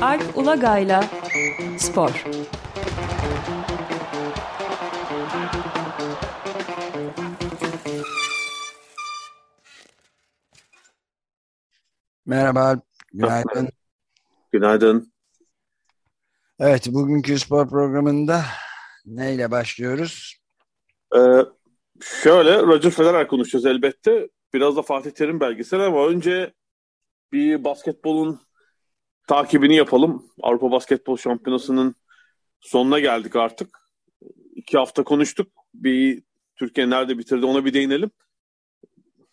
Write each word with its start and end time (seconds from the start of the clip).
Alp 0.00 0.36
Ulagay'la 0.36 1.04
Spor. 1.78 2.24
Merhaba, 12.26 12.80
günaydın. 13.12 13.68
Günaydın. 14.52 15.12
Evet, 16.58 16.88
bugünkü 16.92 17.38
spor 17.38 17.68
programında 17.68 18.42
neyle 19.06 19.50
başlıyoruz? 19.50 20.36
Ee, 21.16 21.18
şöyle, 22.22 22.62
Roger 22.62 22.90
Federer 22.90 23.28
konuşacağız 23.28 23.66
elbette. 23.66 24.28
Biraz 24.54 24.76
da 24.76 24.82
Fatih 24.82 25.10
Terim 25.10 25.40
belgesel 25.40 25.80
ama 25.80 26.06
önce 26.06 26.52
bir 27.32 27.64
basketbolun 27.64 28.40
takibini 29.28 29.76
yapalım. 29.76 30.30
Avrupa 30.42 30.70
Basketbol 30.70 31.16
Şampiyonası'nın 31.16 31.94
sonuna 32.60 33.00
geldik 33.00 33.36
artık. 33.36 33.78
İki 34.54 34.78
hafta 34.78 35.04
konuştuk. 35.04 35.52
Bir 35.74 36.22
Türkiye 36.56 36.90
nerede 36.90 37.18
bitirdi 37.18 37.46
ona 37.46 37.64
bir 37.64 37.74
değinelim. 37.74 38.10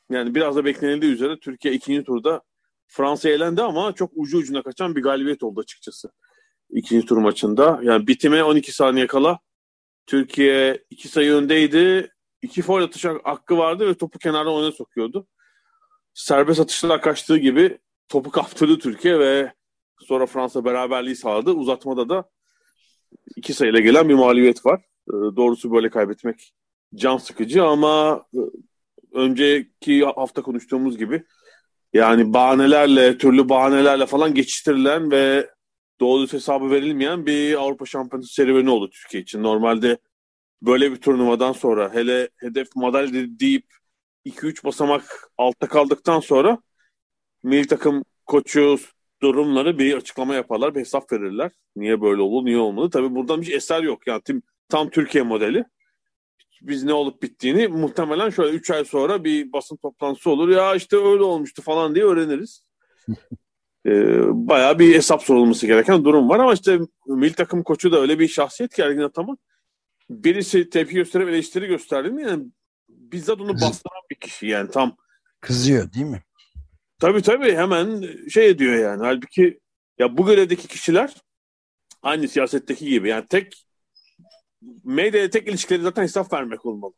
Yani 0.10 0.36
biraz 0.36 0.56
da 0.56 0.66
beklenildiği 0.66 1.14
üzere 1.14 1.40
Türkiye 1.40 1.74
ikinci 1.74 2.04
turda 2.04 2.42
Fransa 2.88 3.30
elendi 3.30 3.62
ama 3.62 3.94
çok 3.94 4.12
ucu 4.16 4.38
ucuna 4.38 4.64
kaçan 4.64 4.96
bir 4.96 5.04
galibiyet 5.04 5.44
oldu 5.44 5.60
açıkçası. 5.60 6.12
İkinci 6.70 7.06
tur 7.06 7.18
maçında. 7.18 7.80
Yani 7.84 8.08
bitime 8.08 8.44
12 8.44 8.72
saniye 8.72 9.08
kala 9.08 9.40
Türkiye 10.06 10.84
iki 10.90 11.08
sayı 11.08 11.34
öndeydi. 11.34 12.12
İki 12.42 12.62
foul 12.62 12.84
atış 12.84 13.06
hakkı 13.06 13.58
vardı 13.58 13.88
ve 13.88 13.94
topu 13.94 14.20
kenardan 14.20 14.54
oyuna 14.54 14.72
sokuyordu. 14.72 15.28
Serbest 16.14 16.60
atışlar 16.60 17.02
kaçtığı 17.02 17.38
gibi 17.38 17.80
topu 18.10 18.32
kaptırdı 18.32 18.80
Türkiye 18.80 19.20
ve 19.20 19.54
sonra 20.00 20.26
Fransa 20.26 20.66
beraberliği 20.66 21.16
sağladı. 21.16 21.52
Uzatmada 21.52 22.10
da 22.10 22.30
iki 23.36 23.54
sayıyla 23.54 23.80
gelen 23.80 24.10
bir 24.10 24.14
mağlubiyet 24.14 24.66
var. 24.66 24.82
Ee, 25.10 25.14
doğrusu 25.14 25.72
böyle 25.72 25.90
kaybetmek 25.90 26.54
can 26.96 27.18
sıkıcı 27.18 27.64
ama 27.64 28.26
e, 28.34 28.40
önceki 29.14 30.06
hafta 30.06 30.42
konuştuğumuz 30.42 30.98
gibi 30.98 31.24
yani 31.94 32.34
bahanelerle, 32.34 33.18
türlü 33.18 33.50
bahanelerle 33.50 34.06
falan 34.06 34.34
geçiştirilen 34.34 35.12
ve 35.12 35.50
doğru 36.00 36.28
hesabı 36.28 36.72
verilmeyen 36.72 37.26
bir 37.26 37.56
Avrupa 37.56 37.86
Şampiyonası 37.86 38.34
serüveni 38.34 38.70
oldu 38.70 38.90
Türkiye 38.90 39.24
için. 39.24 39.44
Normalde 39.44 39.98
böyle 40.62 40.92
bir 40.92 40.96
turnuvadan 40.96 41.52
sonra 41.52 41.94
hele 41.94 42.30
hedef 42.38 42.76
madalya 42.76 43.40
deyip 43.40 43.66
2-3 44.26 44.64
basamak 44.64 45.32
altta 45.38 45.68
kaldıktan 45.68 46.20
sonra 46.20 46.58
milli 47.44 47.68
takım 47.68 48.06
koçu 48.26 48.78
durumları 49.22 49.80
bir 49.80 49.98
açıklama 49.98 50.36
yaparlar, 50.36 50.76
bir 50.76 50.80
hesap 50.80 51.12
verirler. 51.12 51.52
Niye 51.76 52.02
böyle 52.02 52.22
oldu, 52.22 52.46
niye 52.46 52.58
olmadı? 52.58 52.90
Tabii 52.90 53.16
buradan 53.16 53.42
bir 53.42 53.54
eser 53.54 53.84
yok. 53.84 54.08
Yani 54.08 54.22
tam, 54.22 54.42
tam 54.70 54.90
Türkiye 54.90 55.24
modeli. 55.24 55.66
Biz 56.62 56.84
ne 56.84 56.94
olup 56.94 57.22
bittiğini 57.22 57.68
muhtemelen 57.68 58.30
şöyle 58.30 58.58
3 58.58 58.72
ay 58.72 58.86
sonra 58.86 59.24
bir 59.24 59.54
basın 59.54 59.76
toplantısı 59.76 60.30
olur. 60.30 60.50
Ya 60.50 60.76
işte 60.76 60.98
öyle 60.98 61.24
olmuştu 61.24 61.62
falan 61.62 61.96
diye 61.96 62.06
öğreniriz. 62.06 62.64
ee, 63.86 64.22
bayağı 64.28 64.80
bir 64.80 64.96
hesap 64.96 65.24
sorulması 65.24 65.68
gereken 65.68 66.06
durum 66.06 66.30
var 66.30 66.40
ama 66.40 66.54
işte 66.54 66.80
milli 67.08 67.34
takım 67.34 67.64
koçu 67.64 67.92
da 67.92 68.00
öyle 68.00 68.20
bir 68.20 68.28
şahsiyet 68.28 68.76
ki 68.76 68.82
Ergin 68.82 69.02
Ataman. 69.02 69.38
Birisi 70.10 70.70
tepki 70.70 70.96
gösterip 70.96 71.30
eleştiri 71.30 71.68
gösterdi 71.68 72.10
mi 72.10 72.24
yani 72.24 72.46
bizzat 72.90 73.42
onu 73.42 73.54
bastıran 73.54 74.02
bir 74.12 74.16
kişi 74.16 74.48
yani 74.48 74.72
tam. 74.72 74.98
Kızıyor 75.42 75.94
değil 75.94 76.06
mi? 76.06 76.24
Tabii 77.00 77.22
tabii 77.22 77.56
hemen 77.56 78.04
şey 78.30 78.50
ediyor 78.50 78.76
yani. 78.76 79.04
Halbuki 79.04 79.60
ya 80.00 80.18
bu 80.18 80.26
görevdeki 80.26 80.68
kişiler 80.68 81.16
aynı 82.02 82.28
siyasetteki 82.28 82.86
gibi 82.86 83.10
yani 83.10 83.28
tek 83.28 83.66
medyaya 84.84 85.30
tek 85.30 85.48
ilişkileri 85.48 85.82
zaten 85.82 86.04
hesap 86.04 86.34
vermek 86.34 86.66
olmalı. 86.66 86.94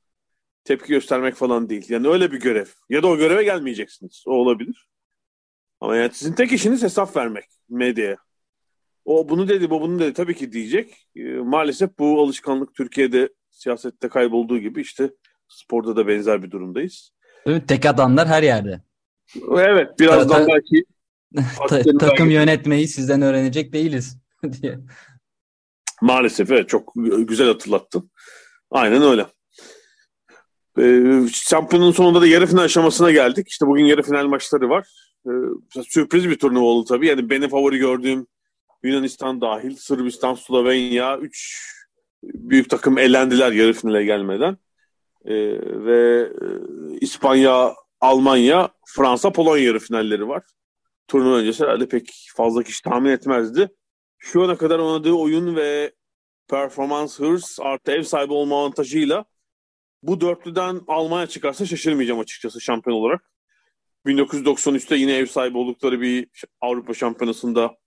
Tepki 0.64 0.88
göstermek 0.88 1.36
falan 1.36 1.70
değil. 1.70 1.86
Yani 1.90 2.08
öyle 2.08 2.32
bir 2.32 2.40
görev. 2.40 2.66
Ya 2.90 3.04
da 3.04 3.08
o 3.08 3.18
göreve 3.18 3.44
gelmeyeceksiniz. 3.44 4.24
O 4.28 4.32
olabilir. 4.32 4.88
Ama 5.82 5.96
yani 5.96 6.14
sizin 6.14 6.34
tek 6.34 6.52
işiniz 6.52 6.84
hesap 6.84 7.16
vermek 7.18 7.46
medyaya. 7.70 8.18
O 9.06 9.30
bunu 9.30 9.48
dedi, 9.48 9.70
bu 9.70 9.82
bunu 9.82 10.00
dedi. 10.00 10.14
Tabii 10.14 10.36
ki 10.36 10.52
diyecek. 10.52 11.08
E, 11.16 11.24
maalesef 11.24 12.00
bu 12.00 12.22
alışkanlık 12.22 12.76
Türkiye'de 12.76 13.30
siyasette 13.50 14.10
kaybolduğu 14.10 14.58
gibi 14.58 14.82
işte 14.82 15.10
sporda 15.48 15.96
da 15.96 16.08
benzer 16.08 16.44
bir 16.44 16.52
durumdayız. 16.52 17.12
Tek 17.68 17.86
adamlar 17.86 18.28
her 18.28 18.44
yerde. 18.44 18.82
Evet, 19.52 20.00
birazdan 20.00 20.46
ta, 20.46 20.48
belki 20.48 20.84
ta, 21.70 21.98
takım 22.00 22.30
yönetmeyi 22.30 22.88
sizden 22.88 23.22
öğrenecek 23.22 23.74
değiliz 23.74 24.18
diye. 24.62 24.80
Maalesef 26.02 26.52
evet 26.52 26.70
çok 26.70 26.94
güzel 27.18 27.48
hatırlattın. 27.48 28.12
Aynen 28.72 29.02
öyle. 29.02 29.26
Ee, 30.80 31.28
şampiyonun 31.34 31.92
sonunda 31.92 32.22
da 32.22 32.28
yarı 32.28 32.48
final 32.48 32.64
aşamasına 32.64 33.12
geldik. 33.12 33.48
İşte 33.48 33.68
bugün 33.68 33.86
yarı 33.86 34.04
final 34.04 34.26
maçları 34.26 34.70
var. 34.70 34.88
Ee, 35.28 35.32
sürpriz 35.84 36.30
bir 36.30 36.40
turnuva 36.40 36.66
oldu 36.66 36.86
tabii. 36.88 37.08
Yani 37.08 37.30
benim 37.30 37.50
favori 37.50 37.78
gördüğüm 37.78 38.28
Yunanistan 38.84 39.42
dahil, 39.42 39.76
Sırbistan, 39.76 40.36
Slovenya 40.36 41.18
3 41.18 41.72
büyük 42.24 42.70
takım 42.70 42.98
elendiler 42.98 43.52
yarı 43.52 43.74
finale 43.74 44.04
gelmeden. 44.04 44.58
Ee, 45.26 45.36
ve 45.86 46.30
e, 46.42 46.46
İspanya, 47.02 47.74
Almanya, 48.02 48.70
Fransa, 48.86 49.32
Polonya 49.32 49.64
yarı 49.64 49.80
finalleri 49.80 50.28
var. 50.28 50.44
Turnuva 51.08 51.36
öncesi 51.36 51.64
herhalde 51.64 51.88
pek 51.88 52.30
fazla 52.36 52.64
kişi 52.64 52.82
tahmin 52.84 53.10
etmezdi. 53.10 53.70
Şu 54.18 54.44
ana 54.44 54.58
kadar 54.58 54.80
oynadığı 54.80 55.14
oyun 55.14 55.56
ve 55.56 55.94
performans, 56.48 57.20
hırs 57.20 57.60
artı 57.60 57.92
ev 57.92 58.04
sahibi 58.04 58.34
olma 58.34 58.60
avantajıyla 58.60 59.26
bu 60.04 60.22
dörtlüden 60.22 60.82
Almanya 60.88 61.28
çıkarsa 61.28 61.66
şaşırmayacağım 61.66 62.20
açıkçası 62.20 62.62
şampiyon 62.62 62.98
olarak. 62.98 63.32
1993'te 64.06 64.96
yine 64.96 65.16
ev 65.16 65.26
sahibi 65.26 65.58
oldukları 65.58 66.02
bir 66.02 66.28
Avrupa 66.62 66.94
Şampiyonası'nda 66.94 67.78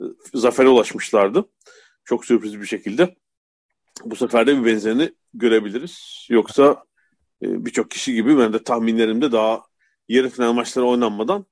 e, 0.00 0.04
zafere 0.34 0.68
ulaşmışlardı. 0.68 1.44
Çok 2.04 2.24
sürpriz 2.24 2.60
bir 2.60 2.66
şekilde. 2.66 3.16
Bu 4.04 4.16
sefer 4.16 4.46
de 4.46 4.60
bir 4.60 4.64
benzerini 4.64 5.12
görebiliriz. 5.34 6.26
Yoksa 6.30 6.84
e, 7.42 7.64
birçok 7.64 7.90
kişi 7.90 8.14
gibi 8.14 8.38
ben 8.38 8.52
de 8.52 8.62
tahminlerimde 8.62 9.32
daha 9.32 9.62
yarı 10.08 10.30
final 10.30 10.52
maçları 10.52 10.86
oynanmadan 10.86 11.46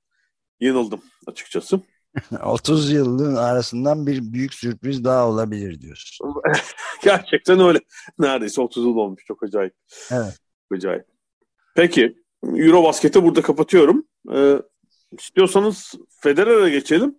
yanıldım 0.59 1.01
açıkçası. 1.27 1.81
30 2.43 2.91
yılın 2.91 3.35
arasından 3.35 4.07
bir 4.07 4.33
büyük 4.33 4.53
sürpriz 4.53 5.03
daha 5.03 5.27
olabilir 5.29 5.81
diyorsun. 5.81 6.33
Gerçekten 7.03 7.59
öyle. 7.59 7.79
Neredeyse 8.19 8.61
30 8.61 8.85
yıl 8.85 8.95
olmuş. 8.95 9.23
Çok 9.27 9.43
acayip. 9.43 9.73
Evet. 10.11 10.39
Acayip. 10.71 11.05
Peki. 11.75 12.15
Eurobasket'i 12.43 13.23
burada 13.23 13.41
kapatıyorum. 13.41 14.07
Ee, 14.33 14.55
istiyorsanız 15.11 15.93
Federer'e 16.09 16.69
geçelim. 16.69 17.15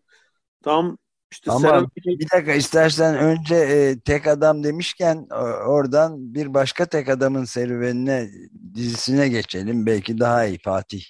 Tam 0.62 0.98
işte 1.32 1.50
Ama 1.50 1.60
Seren... 1.60 1.86
bir 1.96 2.30
dakika 2.30 2.52
istersen 2.52 3.18
önce 3.18 3.54
e, 3.54 4.00
tek 4.00 4.26
adam 4.26 4.64
demişken 4.64 5.26
oradan 5.66 6.34
bir 6.34 6.54
başka 6.54 6.86
tek 6.86 7.08
adamın 7.08 7.44
serüvenine 7.44 8.30
dizisine 8.74 9.28
geçelim. 9.28 9.86
Belki 9.86 10.18
daha 10.18 10.46
iyi 10.46 10.58
Fatih 10.58 11.02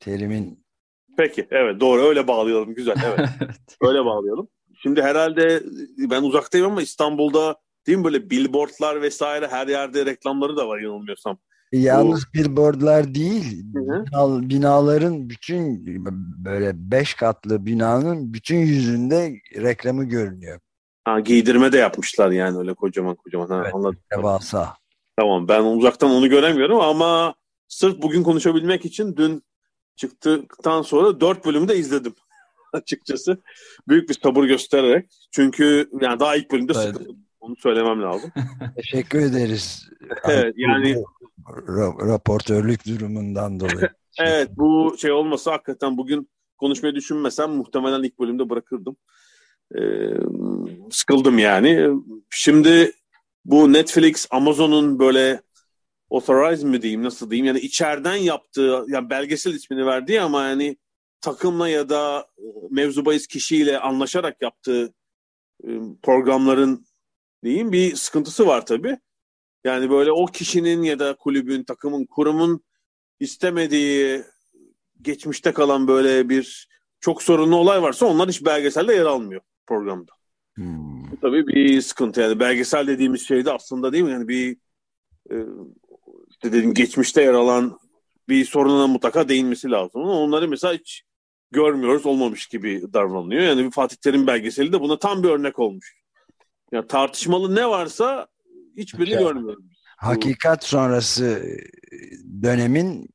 Terim'in. 0.00 0.64
Peki 1.16 1.46
evet 1.50 1.80
doğru 1.80 2.02
öyle 2.02 2.26
bağlayalım 2.28 2.74
güzel 2.74 2.96
evet. 3.06 3.28
öyle 3.80 4.04
bağlayalım. 4.04 4.48
Şimdi 4.82 5.02
herhalde 5.02 5.62
ben 5.98 6.22
uzaktayım 6.22 6.66
ama 6.66 6.82
İstanbul'da 6.82 7.56
değil 7.86 7.98
mi 7.98 8.04
böyle 8.04 8.30
billboardlar 8.30 9.02
vesaire 9.02 9.48
her 9.48 9.66
yerde 9.66 10.06
reklamları 10.06 10.56
da 10.56 10.68
var 10.68 10.78
yanılmıyorsam. 10.78 11.38
Yalnız 11.72 12.24
Bu... 12.26 12.38
billboardlar 12.38 13.14
değil, 13.14 13.64
Hı-hı. 13.74 14.48
binaların 14.48 15.30
bütün 15.30 15.84
böyle 16.44 16.72
beş 16.74 17.14
katlı 17.14 17.66
binanın 17.66 18.32
bütün 18.32 18.58
yüzünde 18.58 19.34
reklamı 19.56 20.04
görünüyor. 20.04 20.60
Ha, 21.04 21.20
giydirme 21.20 21.72
de 21.72 21.78
yapmışlar 21.78 22.30
yani 22.30 22.58
öyle 22.58 22.74
kocaman 22.74 23.14
kocaman. 23.14 23.48
Ha, 23.48 23.60
evet, 23.64 23.74
anladım. 23.74 24.00
Devasa. 24.16 24.74
Tamam 25.16 25.48
ben 25.48 25.62
uzaktan 25.62 26.10
onu 26.10 26.28
göremiyorum 26.28 26.80
ama 26.80 27.34
sırf 27.68 28.02
bugün 28.02 28.22
konuşabilmek 28.22 28.84
için 28.84 29.16
dün 29.16 29.42
çıktıktan 29.96 30.82
sonra 30.82 31.20
dört 31.20 31.46
bölümü 31.46 31.68
de 31.68 31.76
izledim 31.76 32.14
açıkçası. 32.72 33.42
Büyük 33.88 34.08
bir 34.08 34.14
sabır 34.22 34.44
göstererek. 34.44 35.06
Çünkü 35.30 35.88
yani 36.00 36.20
daha 36.20 36.36
ilk 36.36 36.50
bölümde 36.50 36.72
evet. 36.76 36.86
sıkıldım. 36.86 37.16
Onu 37.40 37.56
söylemem 37.56 38.02
lazım. 38.02 38.30
Teşekkür 38.76 39.20
ederiz. 39.20 39.88
evet 40.24 40.54
yani 40.56 41.02
raportörlük 42.08 42.86
durumundan 42.86 43.60
dolayı. 43.60 43.90
evet 44.18 44.48
bu 44.56 44.96
şey 44.98 45.12
olmasa 45.12 45.52
hakikaten 45.52 45.96
bugün 45.96 46.30
konuşmayı 46.58 46.94
düşünmesem 46.94 47.50
muhtemelen 47.50 48.02
ilk 48.02 48.18
bölümde 48.18 48.50
bırakırdım. 48.50 48.96
Ee, 49.74 49.80
sıkıldım 50.90 51.38
yani. 51.38 51.88
Şimdi 52.30 52.92
bu 53.44 53.72
Netflix, 53.72 54.26
Amazon'un 54.30 54.98
böyle 54.98 55.42
authorized 56.10 56.66
mi 56.66 56.82
diyeyim 56.82 57.02
nasıl 57.02 57.30
diyeyim 57.30 57.46
yani 57.46 57.60
içeriden 57.60 58.16
yaptığı 58.16 58.84
yani 58.88 59.10
belgesel 59.10 59.54
ismini 59.54 59.86
verdiği 59.86 60.20
ama 60.20 60.44
yani 60.44 60.76
takımla 61.20 61.68
ya 61.68 61.88
da 61.88 62.26
mevzu 62.70 63.04
bahis 63.04 63.26
kişiyle 63.26 63.78
anlaşarak 63.78 64.42
yaptığı 64.42 64.94
e, 65.64 65.68
programların 66.02 66.86
diyeyim 67.44 67.72
bir 67.72 67.96
sıkıntısı 67.96 68.46
var 68.46 68.66
tabii. 68.66 68.98
Yani 69.64 69.90
böyle 69.90 70.12
o 70.12 70.26
kişinin 70.26 70.82
ya 70.82 70.98
da 70.98 71.16
kulübün, 71.16 71.64
takımın, 71.64 72.04
kurumun 72.04 72.64
istemediği 73.20 74.22
geçmişte 75.02 75.52
kalan 75.52 75.88
böyle 75.88 76.28
bir 76.28 76.68
çok 77.00 77.22
sorunlu 77.22 77.56
olay 77.56 77.82
varsa 77.82 78.06
onlar 78.06 78.28
hiç 78.28 78.44
belgeselde 78.44 78.94
yer 78.94 79.06
almıyor 79.06 79.40
programda. 79.66 80.12
Hmm. 80.54 81.10
Bu 81.10 81.16
tabii 81.20 81.46
bir 81.46 81.80
sıkıntı 81.80 82.20
yani 82.20 82.40
belgesel 82.40 82.86
dediğimiz 82.86 83.26
şey 83.26 83.44
de 83.44 83.52
aslında 83.52 83.92
değil 83.92 84.04
mi? 84.04 84.10
Yani 84.10 84.28
bir 84.28 84.56
e, 85.30 85.36
işte 86.30 86.52
dedim 86.52 86.74
geçmişte 86.74 87.22
yer 87.22 87.34
alan 87.34 87.78
bir 88.28 88.44
soruna 88.44 88.86
mutlaka 88.86 89.28
değinmesi 89.28 89.70
lazım. 89.70 90.02
Onları 90.02 90.48
mesela 90.48 90.74
hiç 90.74 91.02
görmüyoruz 91.50 92.06
olmamış 92.06 92.46
gibi 92.46 92.82
davranılıyor. 92.92 93.42
Yani 93.42 93.64
bir 93.64 93.70
Fatih 93.70 93.96
Terim 93.96 94.26
belgeseli 94.26 94.72
de 94.72 94.80
buna 94.80 94.98
tam 94.98 95.22
bir 95.22 95.28
örnek 95.28 95.58
olmuş. 95.58 95.96
Yani 96.72 96.86
tartışmalı 96.86 97.54
ne 97.54 97.68
varsa 97.68 98.26
hiçbirini 98.76 99.14
okay. 99.14 99.26
görmüyoruz. 99.26 99.64
Hakikat 99.96 100.64
sonrası 100.64 101.42
dönemin 102.42 103.08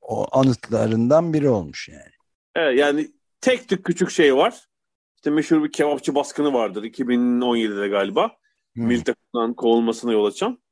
o 0.00 0.38
anıtlarından 0.38 1.32
biri 1.32 1.48
olmuş 1.48 1.88
yani. 1.88 2.12
Evet 2.54 2.78
yani 2.78 3.10
tek 3.40 3.68
tük 3.68 3.84
küçük 3.84 4.10
şey 4.10 4.36
var. 4.36 4.68
İşte 5.16 5.30
meşhur 5.30 5.64
bir 5.64 5.72
kebapçı 5.72 6.14
baskını 6.14 6.52
vardır 6.52 6.82
2017'de 6.82 7.88
galiba. 7.88 8.36
Hmm. 8.74 9.00
Takımdan 9.00 9.54
kovulmasına 9.54 10.12
yol 10.12 10.24
açan. 10.24 10.62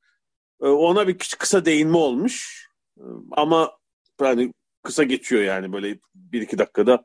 Ee, 0.63 0.67
ona 0.67 1.09
bir 1.09 1.19
kısa 1.19 1.65
değinme 1.65 1.97
olmuş. 1.97 2.67
Ee, 2.99 3.03
ama 3.33 3.73
yani 4.21 4.53
kısa 4.83 5.03
geçiyor 5.03 5.43
yani 5.43 5.73
böyle 5.73 5.99
bir 6.15 6.43
iki 6.43 6.59
dakikada 6.59 7.05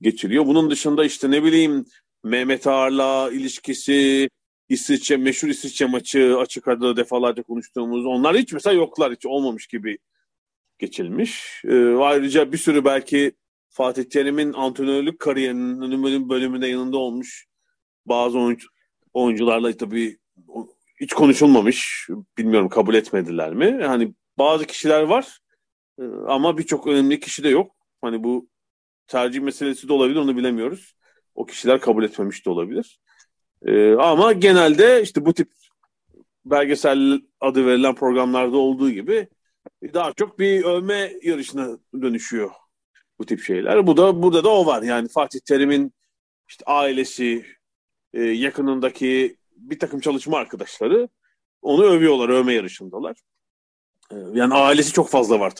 geçiriyor. 0.00 0.46
Bunun 0.46 0.70
dışında 0.70 1.04
işte 1.04 1.30
ne 1.30 1.44
bileyim 1.44 1.84
Mehmet 2.24 2.66
Ağar'la 2.66 3.30
ilişkisi, 3.32 4.30
İsviçre, 4.68 5.16
meşhur 5.16 5.48
İsviçre 5.48 5.86
maçı 5.86 6.38
açık 6.38 6.68
arada 6.68 6.96
defalarca 6.96 7.42
konuştuğumuz 7.42 8.06
onlar 8.06 8.36
hiç 8.36 8.52
mesela 8.52 8.74
yoklar 8.74 9.12
hiç 9.12 9.26
olmamış 9.26 9.66
gibi 9.66 9.98
geçilmiş. 10.78 11.62
Ee, 11.64 11.94
ayrıca 11.94 12.52
bir 12.52 12.58
sürü 12.58 12.84
belki 12.84 13.32
Fatih 13.68 14.04
Terim'in 14.04 14.52
antrenörlük 14.52 15.18
kariyerinin 15.18 16.28
bölümünde 16.28 16.66
yanında 16.66 16.96
olmuş 16.96 17.46
bazı 18.06 18.38
oyuncu, 18.38 18.68
oyuncularla 19.12 19.76
tabii 19.76 20.18
hiç 21.00 21.12
konuşulmamış. 21.12 22.08
Bilmiyorum 22.38 22.68
kabul 22.68 22.94
etmediler 22.94 23.54
mi? 23.54 23.78
Yani 23.82 24.14
bazı 24.38 24.66
kişiler 24.66 25.02
var 25.02 25.38
e, 25.98 26.02
ama 26.28 26.58
birçok 26.58 26.86
önemli 26.86 27.20
kişi 27.20 27.44
de 27.44 27.48
yok. 27.48 27.76
Hani 28.00 28.24
bu 28.24 28.48
tercih 29.06 29.40
meselesi 29.40 29.88
de 29.88 29.92
olabilir 29.92 30.18
onu 30.18 30.36
bilemiyoruz. 30.36 30.94
O 31.34 31.46
kişiler 31.46 31.80
kabul 31.80 32.04
etmemiş 32.04 32.46
de 32.46 32.50
olabilir. 32.50 33.00
Ee, 33.66 33.92
ama 33.92 34.32
genelde 34.32 35.02
işte 35.02 35.26
bu 35.26 35.34
tip 35.34 35.48
belgesel 36.44 37.20
adı 37.40 37.66
verilen 37.66 37.94
programlarda 37.94 38.56
olduğu 38.56 38.90
gibi 38.90 39.28
daha 39.82 40.12
çok 40.12 40.38
bir 40.38 40.64
övme 40.64 41.12
yarışına 41.22 41.78
dönüşüyor 42.02 42.50
bu 43.18 43.26
tip 43.26 43.40
şeyler. 43.40 43.86
Bu 43.86 43.96
da 43.96 44.22
burada 44.22 44.44
da 44.44 44.48
o 44.48 44.66
var. 44.66 44.82
Yani 44.82 45.08
Fatih 45.08 45.40
Terim'in 45.40 45.92
işte 46.48 46.64
ailesi, 46.66 47.44
e, 48.12 48.22
yakınındaki 48.22 49.36
bir 49.56 49.78
takım 49.78 50.00
çalışma 50.00 50.38
arkadaşları 50.38 51.08
onu 51.62 51.84
övüyorlar, 51.84 52.28
övme 52.28 52.52
yarışındalar. 52.54 53.16
E, 54.10 54.16
yani 54.32 54.54
ailesi 54.54 54.92
çok 54.92 55.10
fazla 55.10 55.40
var. 55.40 55.52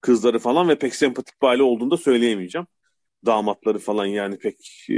Kızları 0.00 0.38
falan 0.38 0.68
ve 0.68 0.78
pek 0.78 0.94
sempatik 0.94 1.42
bir 1.42 1.46
aile 1.46 1.62
olduğunu 1.62 1.90
da 1.90 1.96
söyleyemeyeceğim. 1.96 2.66
Damatları 3.26 3.78
falan 3.78 4.06
yani 4.06 4.38
pek 4.38 4.86
e, 4.90 4.94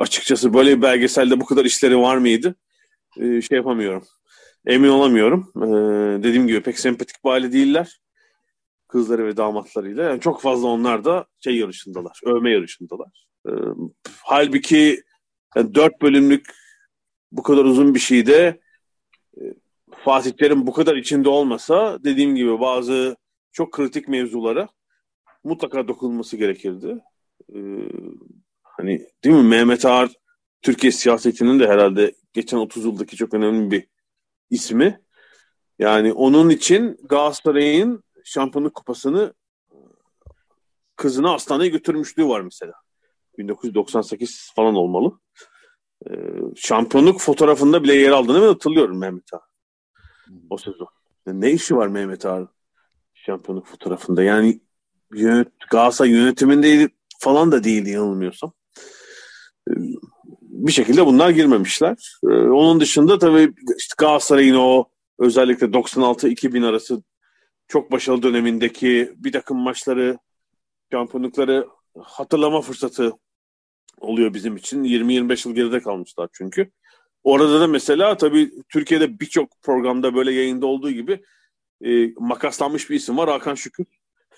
açıkçası 0.00 0.54
böyle 0.54 0.76
bir 0.76 0.82
belgeselde 0.82 1.40
bu 1.40 1.44
kadar 1.44 1.64
işleri 1.64 1.98
var 1.98 2.16
mıydı? 2.16 2.54
E, 3.20 3.42
şey 3.42 3.56
yapamıyorum. 3.56 4.04
Emin 4.66 4.88
olamıyorum. 4.88 5.52
E, 5.56 5.68
dediğim 6.22 6.46
gibi 6.46 6.62
pek 6.62 6.78
sempatik 6.78 7.24
bir 7.24 7.30
aile 7.30 7.52
değiller. 7.52 8.00
Kızları 8.88 9.26
ve 9.26 9.36
damatlarıyla. 9.36 10.04
Yani 10.04 10.20
çok 10.20 10.42
fazla 10.42 10.68
onlar 10.68 11.04
da 11.04 11.26
şey 11.44 11.56
yarışındalar. 11.56 12.20
Övme 12.24 12.50
yarışındalar. 12.50 13.26
E, 13.46 13.52
halbuki 14.22 15.02
yani 15.56 15.74
dört 15.74 16.02
bölümlük 16.02 16.54
bu 17.32 17.42
kadar 17.42 17.64
uzun 17.64 17.94
bir 17.94 18.00
şeyde 18.00 18.60
e, 19.40 19.42
bu 20.66 20.72
kadar 20.72 20.96
içinde 20.96 21.28
olmasa 21.28 22.04
dediğim 22.04 22.34
gibi 22.34 22.60
bazı 22.60 23.16
çok 23.52 23.72
kritik 23.72 24.08
mevzulara 24.08 24.68
mutlaka 25.44 25.88
dokunulması 25.88 26.36
gerekirdi. 26.36 26.98
Ee, 27.54 27.58
hani 28.80 29.06
değil 29.24 29.36
mi 29.36 29.42
Mehmet 29.42 29.84
Ağar 29.84 30.10
Türkiye 30.62 30.92
siyasetinin 30.92 31.60
de 31.60 31.68
herhalde 31.68 32.14
geçen 32.32 32.58
30 32.58 32.84
yıldaki 32.84 33.16
çok 33.16 33.34
önemli 33.34 33.70
bir 33.70 33.86
ismi. 34.50 35.00
Yani 35.78 36.12
onun 36.12 36.50
için 36.50 36.98
Galatasaray'ın 37.04 38.04
şampiyonluk 38.24 38.74
kupasını 38.74 39.34
kızını 40.96 41.28
hastaneye 41.28 41.68
götürmüşlüğü 41.68 42.28
var 42.28 42.40
mesela. 42.40 42.72
1998 43.38 44.52
falan 44.56 44.74
olmalı. 44.74 45.18
Ee, 46.06 46.12
şampiyonluk 46.56 47.20
fotoğrafında 47.20 47.82
bile 47.82 47.94
yer 47.94 48.10
aldığını 48.10 48.42
ben 48.42 48.46
hatırlıyorum 48.46 48.98
Mehmet 48.98 49.34
Ağar. 49.34 49.40
O 50.50 50.56
sezon. 50.56 50.88
Ne 51.26 51.50
işi 51.50 51.76
var 51.76 51.86
Mehmet 51.86 52.26
Ağar 52.26 52.46
şampiyonluk 53.14 53.66
fotoğrafında? 53.66 54.22
Yani 54.22 54.60
yönet, 55.14 55.48
Galatasaray 55.70 56.10
yönetiminde 56.10 56.88
falan 57.18 57.52
da 57.52 57.64
değildi 57.64 57.90
yanılmıyorsam. 57.90 58.52
Bir 60.42 60.72
şekilde 60.72 61.06
bunlar 61.06 61.30
girmemişler. 61.30 61.96
Ee, 62.24 62.26
onun 62.28 62.80
dışında 62.80 63.18
tabii 63.18 63.52
işte 63.78 63.94
Galatasaray'ın 63.98 64.54
o 64.54 64.84
özellikle 65.18 65.66
96-2000 65.66 66.66
arası 66.66 67.02
çok 67.68 67.92
başarılı 67.92 68.22
dönemindeki 68.22 69.12
bir 69.16 69.32
takım 69.32 69.58
maçları, 69.58 70.18
şampiyonlukları 70.92 71.68
hatırlama 71.98 72.60
fırsatı 72.60 73.12
oluyor 74.00 74.34
bizim 74.34 74.56
için. 74.56 74.84
20-25 74.84 75.48
yıl 75.48 75.54
geride 75.54 75.80
kalmışlar 75.80 76.28
çünkü. 76.32 76.70
Orada 77.24 77.60
da 77.60 77.66
mesela 77.66 78.16
tabii 78.16 78.50
Türkiye'de 78.68 79.20
birçok 79.20 79.62
programda 79.62 80.14
böyle 80.14 80.32
yayında 80.32 80.66
olduğu 80.66 80.90
gibi 80.90 81.22
e, 81.84 82.12
makaslanmış 82.18 82.90
bir 82.90 82.96
isim 82.96 83.16
var 83.16 83.30
Hakan 83.30 83.54
Şükür. 83.54 83.86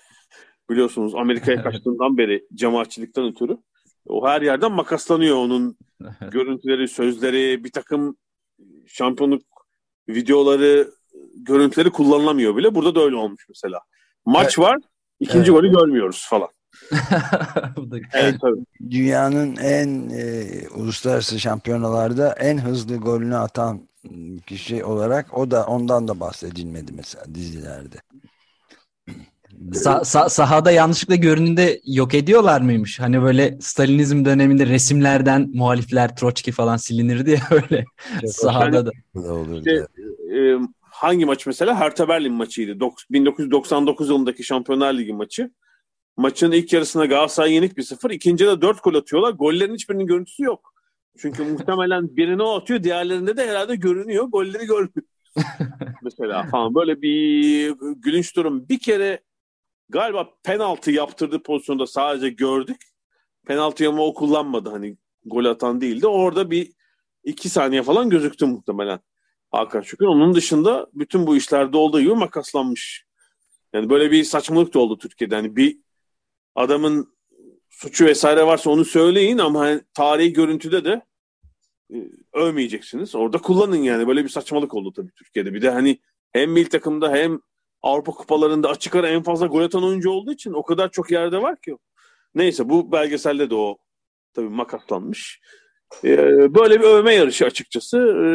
Biliyorsunuz 0.69 1.15
Amerika'ya 1.15 1.63
kaçtığından 1.63 2.17
beri 2.17 2.47
cemaatçilikten 2.53 3.25
ötürü. 3.25 3.57
O 4.07 4.27
her 4.27 4.41
yerden 4.41 4.71
makaslanıyor 4.71 5.35
onun 5.35 5.77
görüntüleri, 6.31 6.87
sözleri, 6.87 7.63
bir 7.63 7.71
takım 7.71 8.17
şampiyonluk 8.87 9.43
videoları, 10.09 10.91
görüntüleri 11.35 11.89
kullanılamıyor 11.89 12.55
bile. 12.55 12.75
Burada 12.75 12.95
da 12.95 13.01
öyle 13.01 13.15
olmuş 13.15 13.45
mesela. 13.49 13.79
Maç 14.25 14.45
evet. 14.45 14.59
var, 14.59 14.77
ikinci 15.19 15.51
evet. 15.51 15.61
golü 15.61 15.71
görmüyoruz 15.71 16.27
falan. 16.29 16.49
evet, 18.13 18.35
Dünyanın 18.89 19.55
en 19.55 20.09
e, 20.09 20.45
uluslararası 20.75 21.39
şampiyonalarda 21.39 22.33
en 22.33 22.57
hızlı 22.57 22.97
golünü 22.97 23.35
atan 23.35 23.89
kişi 24.47 24.83
olarak 24.83 25.37
o 25.37 25.51
da 25.51 25.65
ondan 25.65 26.07
da 26.07 26.19
bahsedilmedi 26.19 26.91
mesela 26.95 27.25
dizilerde. 27.35 27.97
Sa 29.73 30.03
sa 30.03 30.29
sahada 30.29 30.71
yanlışlıkla 30.71 31.15
görününde 31.15 31.81
yok 31.85 32.13
ediyorlar 32.13 32.61
mıymış? 32.61 32.99
Hani 32.99 33.21
böyle 33.21 33.57
Stalinizm 33.61 34.25
döneminde 34.25 34.67
resimlerden 34.67 35.49
muhalifler 35.53 36.15
Troçki 36.15 36.51
falan 36.51 36.77
silinirdi 36.77 37.31
ya 37.31 37.39
öyle 37.51 37.85
sahada 38.27 38.85
da. 38.85 38.91
İşte, 39.57 39.87
e, 40.37 40.57
hangi 40.81 41.25
maç 41.25 41.47
mesela? 41.47 41.75
Hertha 41.79 42.07
Berlin 42.07 42.33
maçıydı. 42.33 42.79
1999 43.11 44.09
yılındaki 44.09 44.43
Şampiyonlar 44.43 44.93
Ligi 44.93 45.13
maçı. 45.13 45.51
Maçın 46.17 46.51
ilk 46.51 46.73
yarısına 46.73 47.05
Galatasaray 47.05 47.53
yenik 47.53 47.77
bir 47.77 47.83
sıfır. 47.83 48.09
İkinci 48.11 48.45
de 48.45 48.61
dört 48.61 48.83
gol 48.83 48.95
atıyorlar. 48.95 49.31
Gollerin 49.31 49.73
hiçbirinin 49.73 50.07
görüntüsü 50.07 50.43
yok. 50.43 50.73
Çünkü 51.17 51.43
muhtemelen 51.51 52.15
birini 52.17 52.43
o 52.43 52.55
atıyor. 52.55 52.83
Diğerlerinde 52.83 53.37
de 53.37 53.49
herhalde 53.49 53.75
görünüyor. 53.75 54.23
Golleri 54.25 54.65
görmüyor. 54.65 55.07
mesela 56.03 56.43
falan 56.43 56.75
böyle 56.75 57.01
bir 57.01 57.73
gülünç 57.95 58.35
durum. 58.35 58.69
Bir 58.69 58.79
kere 58.79 59.19
galiba 59.93 60.29
penaltı 60.43 60.91
yaptırdığı 60.91 61.43
pozisyonda 61.43 61.87
sadece 61.87 62.29
gördük. 62.29 62.81
Penaltı 63.47 63.89
ama 63.89 64.05
o 64.05 64.13
kullanmadı 64.13 64.69
hani 64.69 64.97
gol 65.25 65.45
atan 65.45 65.81
değildi. 65.81 66.07
Orada 66.07 66.51
bir 66.51 66.71
iki 67.23 67.49
saniye 67.49 67.83
falan 67.83 68.09
gözüktü 68.09 68.45
muhtemelen 68.45 68.99
Hakan 69.51 69.81
Şükür. 69.81 70.05
Onun 70.05 70.35
dışında 70.35 70.87
bütün 70.93 71.27
bu 71.27 71.35
işlerde 71.35 71.77
olduğu 71.77 72.01
gibi 72.01 72.13
makaslanmış. 72.13 73.05
Yani 73.73 73.89
böyle 73.89 74.11
bir 74.11 74.23
saçmalık 74.23 74.73
da 74.73 74.79
oldu 74.79 74.97
Türkiye'de. 74.97 75.35
Hani 75.35 75.55
bir 75.55 75.77
adamın 76.55 77.13
suçu 77.69 78.05
vesaire 78.05 78.45
varsa 78.45 78.69
onu 78.69 78.85
söyleyin 78.85 79.37
ama 79.37 79.59
hani 79.59 79.81
tarihi 79.93 80.33
görüntüde 80.33 80.85
de 80.85 81.01
e, 81.93 81.97
övmeyeceksiniz. 82.33 83.15
Orada 83.15 83.37
kullanın 83.37 83.83
yani. 83.83 84.07
Böyle 84.07 84.23
bir 84.23 84.29
saçmalık 84.29 84.73
oldu 84.73 84.93
tabii 84.93 85.11
Türkiye'de. 85.11 85.53
Bir 85.53 85.61
de 85.61 85.69
hani 85.69 85.99
hem 86.31 86.51
milli 86.51 86.69
takımda 86.69 87.11
hem 87.11 87.39
Avrupa 87.83 88.11
kupalarında 88.11 88.69
açık 88.69 88.95
ara 88.95 89.07
en 89.07 89.23
fazla 89.23 89.47
gol 89.47 89.61
atan 89.61 89.83
oyuncu 89.83 90.09
olduğu 90.09 90.33
için 90.33 90.53
o 90.53 90.63
kadar 90.63 90.91
çok 90.91 91.11
yerde 91.11 91.41
var 91.41 91.61
ki. 91.61 91.77
Neyse 92.35 92.69
bu 92.69 92.91
belgeselde 92.91 93.49
de 93.49 93.55
o 93.55 93.77
tabii 94.33 94.49
makaslanmış. 94.49 95.41
Ee, 96.03 96.17
böyle 96.55 96.79
bir 96.79 96.85
övme 96.85 97.15
yarışı 97.15 97.45
açıkçası. 97.45 97.97
Ee, 97.97 98.29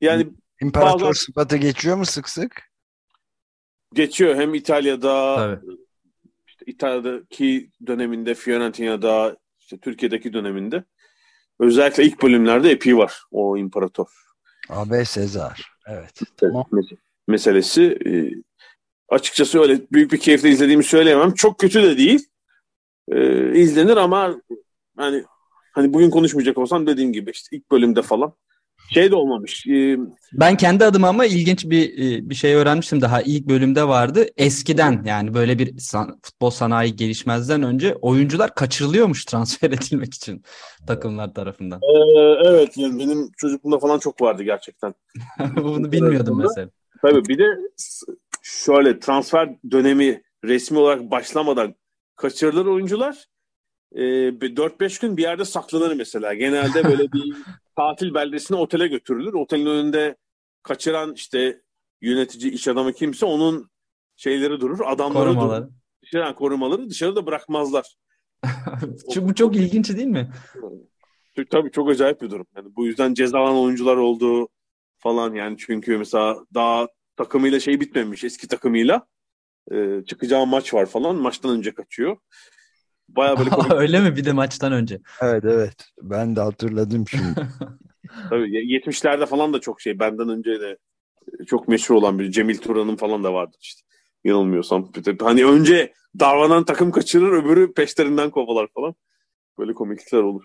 yani 0.00 0.26
İmparator 0.62 1.00
bazen... 1.00 1.12
sıfatı 1.12 1.56
geçiyor 1.56 1.96
mu 1.96 2.06
sık 2.06 2.28
sık? 2.28 2.62
Geçiyor 3.94 4.36
hem 4.36 4.54
İtalya'da 4.54 5.36
Tabii. 5.36 5.76
işte 6.46 6.64
İtalya'daki 6.66 7.70
döneminde 7.86 8.34
Fiorentina'da 8.34 9.36
işte 9.58 9.78
Türkiye'deki 9.78 10.32
döneminde 10.32 10.84
özellikle 11.60 12.04
ilk 12.04 12.22
bölümlerde 12.22 12.70
epi 12.70 12.96
var 12.96 13.22
o 13.30 13.56
imparator. 13.56 14.08
AB 14.68 15.04
Sezar. 15.04 15.72
Evet. 15.86 16.20
Tamam. 16.36 16.64
Meselesi 17.28 17.98
e, 18.06 18.10
açıkçası 19.14 19.60
öyle 19.60 19.80
büyük 19.92 20.12
bir 20.12 20.18
keyifle 20.18 20.48
izlediğimi 20.48 20.84
söyleyemem. 20.84 21.34
Çok 21.34 21.58
kötü 21.58 21.82
de 21.82 21.98
değil. 21.98 22.26
E, 23.08 23.52
izlenir 23.58 23.96
ama 23.96 24.40
hani 24.96 25.24
hani 25.72 25.94
bugün 25.94 26.10
konuşmayacak 26.10 26.58
olsam 26.58 26.86
dediğim 26.86 27.12
gibi 27.12 27.30
işte 27.30 27.56
ilk 27.56 27.70
bölümde 27.70 28.02
falan 28.02 28.34
şey 28.90 29.10
de 29.10 29.16
olmamış. 29.16 29.66
E, 29.66 29.96
ben 30.32 30.56
kendi 30.56 30.84
adıma 30.84 31.08
ama 31.08 31.26
ilginç 31.26 31.64
bir 31.64 31.92
e, 31.98 32.30
bir 32.30 32.34
şey 32.34 32.54
öğrenmiştim 32.54 33.00
daha 33.00 33.22
ilk 33.22 33.48
bölümde 33.48 33.88
vardı. 33.88 34.26
Eskiden 34.36 35.02
yani 35.06 35.34
böyle 35.34 35.58
bir 35.58 35.78
san, 35.78 36.18
futbol 36.22 36.50
sanayi 36.50 36.96
gelişmezden 36.96 37.62
önce 37.62 37.94
oyuncular 37.94 38.54
kaçırılıyormuş 38.54 39.24
transfer 39.24 39.70
edilmek 39.70 40.14
için 40.14 40.42
takımlar 40.86 41.34
tarafından. 41.34 41.80
Ee, 41.82 42.48
evet 42.48 42.76
yani 42.76 42.98
benim 42.98 43.30
çocukluğumda 43.36 43.78
falan 43.78 43.98
çok 43.98 44.22
vardı 44.22 44.42
gerçekten. 44.42 44.94
Bunu 45.56 45.92
bilmiyordum 45.92 46.38
mesela. 46.38 46.68
Tabii 47.02 47.24
bir 47.28 47.38
de 47.38 47.44
şöyle 48.44 48.98
transfer 48.98 49.56
dönemi 49.70 50.22
resmi 50.44 50.78
olarak 50.78 51.10
başlamadan 51.10 51.74
kaçırılır 52.16 52.66
oyuncular 52.66 53.24
e, 53.92 54.00
4-5 54.02 55.00
gün 55.00 55.16
bir 55.16 55.22
yerde 55.22 55.44
saklanır 55.44 55.96
mesela. 55.96 56.34
Genelde 56.34 56.84
böyle 56.84 57.12
bir 57.12 57.36
tatil 57.76 58.14
beldesine 58.14 58.56
otele 58.56 58.88
götürülür. 58.88 59.32
Otelin 59.32 59.66
önünde 59.66 60.16
kaçıran 60.62 61.12
işte 61.14 61.60
yönetici, 62.00 62.52
iş 62.52 62.68
adamı 62.68 62.92
kimse 62.92 63.26
onun 63.26 63.70
şeyleri 64.16 64.60
durur. 64.60 64.80
Adamları 64.86 65.24
korumaları. 65.24 65.62
durur. 65.62 65.72
Dışarı, 66.02 66.34
korumaları 66.34 66.90
dışarıda 66.90 67.26
bırakmazlar. 67.26 67.94
Bu 69.16 69.34
çok 69.34 69.56
ilginç 69.56 69.96
değil 69.96 70.06
mi? 70.06 70.30
Tabii 71.50 71.70
çok 71.70 71.90
acayip 71.90 72.22
bir 72.22 72.30
durum. 72.30 72.46
Yani 72.56 72.76
bu 72.76 72.86
yüzden 72.86 73.14
cezalanan 73.14 73.56
oyuncular 73.56 73.96
oldu 73.96 74.48
falan 74.98 75.34
yani 75.34 75.56
çünkü 75.58 75.98
mesela 75.98 76.44
daha 76.54 76.88
takımıyla 77.16 77.60
şey 77.60 77.80
bitmemiş 77.80 78.24
eski 78.24 78.48
takımıyla 78.48 79.06
e, 79.72 80.04
çıkacağı 80.06 80.46
maç 80.46 80.74
var 80.74 80.86
falan 80.86 81.16
maçtan 81.16 81.56
önce 81.56 81.74
kaçıyor. 81.74 82.16
Baya 83.08 83.38
böyle 83.38 83.50
komik. 83.50 83.72
Öyle 83.72 84.00
mi 84.00 84.16
bir 84.16 84.24
de 84.24 84.32
maçtan 84.32 84.72
önce? 84.72 85.00
Evet 85.20 85.44
evet. 85.44 85.86
Ben 86.02 86.36
de 86.36 86.40
hatırladım 86.40 87.08
şimdi. 87.08 87.34
Tabii 88.30 88.48
70'lerde 88.48 89.26
falan 89.26 89.52
da 89.52 89.60
çok 89.60 89.80
şey. 89.80 89.98
Benden 89.98 90.28
önce 90.28 90.60
de 90.60 90.78
çok 91.46 91.68
meşhur 91.68 91.94
olan 91.94 92.18
bir 92.18 92.30
Cemil 92.30 92.58
Turan'ın 92.58 92.96
falan 92.96 93.24
da 93.24 93.34
vardı 93.34 93.56
işte. 93.60 93.82
Yanılmıyorsam. 94.24 94.92
Hani 95.20 95.44
önce 95.44 95.92
davranan 96.20 96.64
takım 96.64 96.90
kaçırır 96.90 97.32
öbürü 97.32 97.74
peşlerinden 97.74 98.30
kovalar 98.30 98.68
falan. 98.74 98.94
Böyle 99.58 99.74
komiklikler 99.74 100.18
olur. 100.18 100.44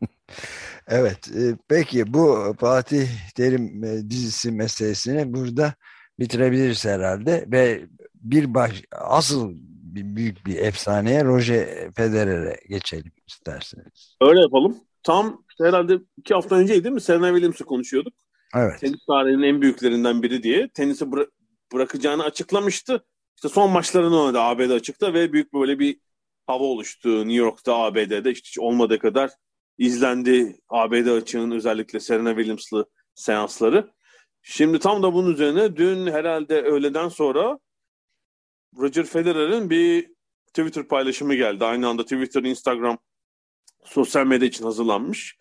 evet. 0.88 1.28
E, 1.36 1.56
peki 1.68 2.14
bu 2.14 2.54
Fatih 2.60 3.08
Terim 3.36 3.84
e, 3.84 4.10
dizisi 4.10 4.52
meselesini 4.52 5.34
burada 5.34 5.74
bitirebiliriz 6.20 6.84
herhalde 6.84 7.44
ve 7.48 7.86
bir 8.14 8.54
baş 8.54 8.82
asıl 8.92 9.52
bir 9.94 10.16
büyük 10.16 10.46
bir 10.46 10.56
efsaneye 10.56 11.24
Roger 11.24 11.92
Federer'e 11.92 12.56
geçelim 12.68 13.12
isterseniz. 13.26 14.16
Öyle 14.20 14.40
yapalım. 14.40 14.76
Tam 15.02 15.44
herhalde 15.60 15.98
iki 16.16 16.34
hafta 16.34 16.56
önceydi 16.56 16.84
değil 16.84 16.94
mi? 16.94 17.00
Serena 17.00 17.28
Williams'ı 17.28 17.64
konuşuyorduk. 17.64 18.14
Evet. 18.56 18.80
Tenis 18.80 19.06
tarihinin 19.06 19.42
en 19.42 19.62
büyüklerinden 19.62 20.22
biri 20.22 20.42
diye. 20.42 20.68
Tenisi 20.68 21.04
bıra- 21.04 21.30
bırakacağını 21.72 22.24
açıklamıştı. 22.24 23.04
İşte 23.36 23.48
son 23.48 23.70
maçlarını 23.70 24.20
oynadı 24.22 24.40
ABD 24.40 24.70
açıkta 24.70 25.14
ve 25.14 25.32
büyük 25.32 25.54
böyle 25.54 25.78
bir 25.78 26.00
hava 26.46 26.64
oluştu 26.64 27.18
New 27.18 27.34
York'ta 27.34 27.74
ABD'de. 27.74 28.30
İşte 28.30 28.48
hiç 28.48 28.58
olmadığı 28.58 28.98
kadar 28.98 29.30
izlendi 29.78 30.60
ABD 30.68 31.06
açığının 31.06 31.50
özellikle 31.50 32.00
Serena 32.00 32.30
Williams'lı 32.30 32.86
seansları. 33.14 33.90
Şimdi 34.42 34.78
tam 34.78 35.02
da 35.02 35.14
bunun 35.14 35.32
üzerine 35.32 35.76
dün 35.76 36.06
herhalde 36.06 36.62
öğleden 36.62 37.08
sonra 37.08 37.58
Roger 38.76 39.04
Federer'in 39.04 39.70
bir 39.70 40.10
Twitter 40.46 40.88
paylaşımı 40.88 41.34
geldi. 41.34 41.64
Aynı 41.64 41.88
anda 41.88 42.02
Twitter, 42.02 42.42
Instagram 42.42 42.98
sosyal 43.84 44.26
medya 44.26 44.48
için 44.48 44.64
hazırlanmış. 44.64 45.36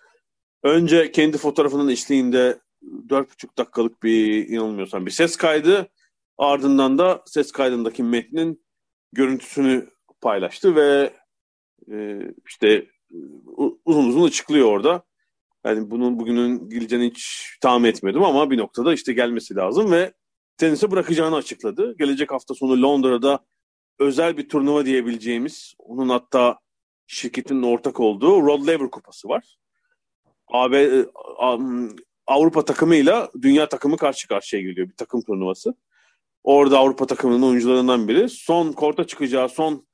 Önce 0.64 1.12
kendi 1.12 1.38
fotoğrafının 1.38 1.90
eşliğinde 1.90 2.60
4,5 2.84 3.58
dakikalık 3.58 4.04
bir 4.04 4.48
inanılmıyorsam 4.50 5.06
bir 5.06 5.12
ses 5.12 5.36
kaydı. 5.36 5.90
Ardından 6.38 6.98
da 6.98 7.24
ses 7.26 7.52
kaydındaki 7.52 8.04
metnin 8.04 8.66
görüntüsünü 9.14 9.90
paylaştı 10.22 10.76
ve 10.76 11.14
e, 11.92 12.20
işte 12.48 12.88
uzun 13.86 14.10
uzun 14.10 14.28
açıklıyor 14.28 14.68
orada. 14.68 15.04
Yani 15.68 15.92
bunun 15.92 16.20
bugünün 16.20 16.70
geleceğini 16.70 17.10
hiç 17.10 17.50
tahmin 17.62 17.90
etmedim 17.90 18.24
ama 18.24 18.52
bir 18.52 18.58
noktada 18.58 18.94
işte 18.94 19.14
gelmesi 19.14 19.56
lazım 19.56 19.92
ve 19.92 20.14
tenisi 20.58 20.92
bırakacağını 20.92 21.36
açıkladı. 21.36 21.96
Gelecek 21.98 22.32
hafta 22.32 22.54
sonu 22.54 22.82
Londra'da 22.82 23.40
özel 24.00 24.38
bir 24.38 24.50
turnuva 24.50 24.86
diyebileceğimiz, 24.86 25.74
onun 25.80 26.10
hatta 26.10 26.60
şirketin 27.08 27.62
ortak 27.64 28.00
olduğu 28.00 28.42
Rod 28.42 28.68
Laver 28.68 28.90
Kupası 28.92 29.30
var. 29.30 29.58
AB, 30.48 30.84
e, 30.84 31.06
Avrupa 32.28 32.66
takımıyla 32.66 33.32
dünya 33.42 33.70
takımı 33.70 33.98
karşı 33.98 34.28
karşıya 34.28 34.62
geliyor 34.62 34.90
bir 34.90 34.96
takım 34.96 35.22
turnuvası. 35.22 35.76
Orada 36.44 36.80
Avrupa 36.80 37.06
takımının 37.06 37.42
oyuncularından 37.42 38.08
biri 38.08 38.30
son 38.30 38.72
korta 38.72 39.08
çıkacağı 39.08 39.50
son 39.50 39.88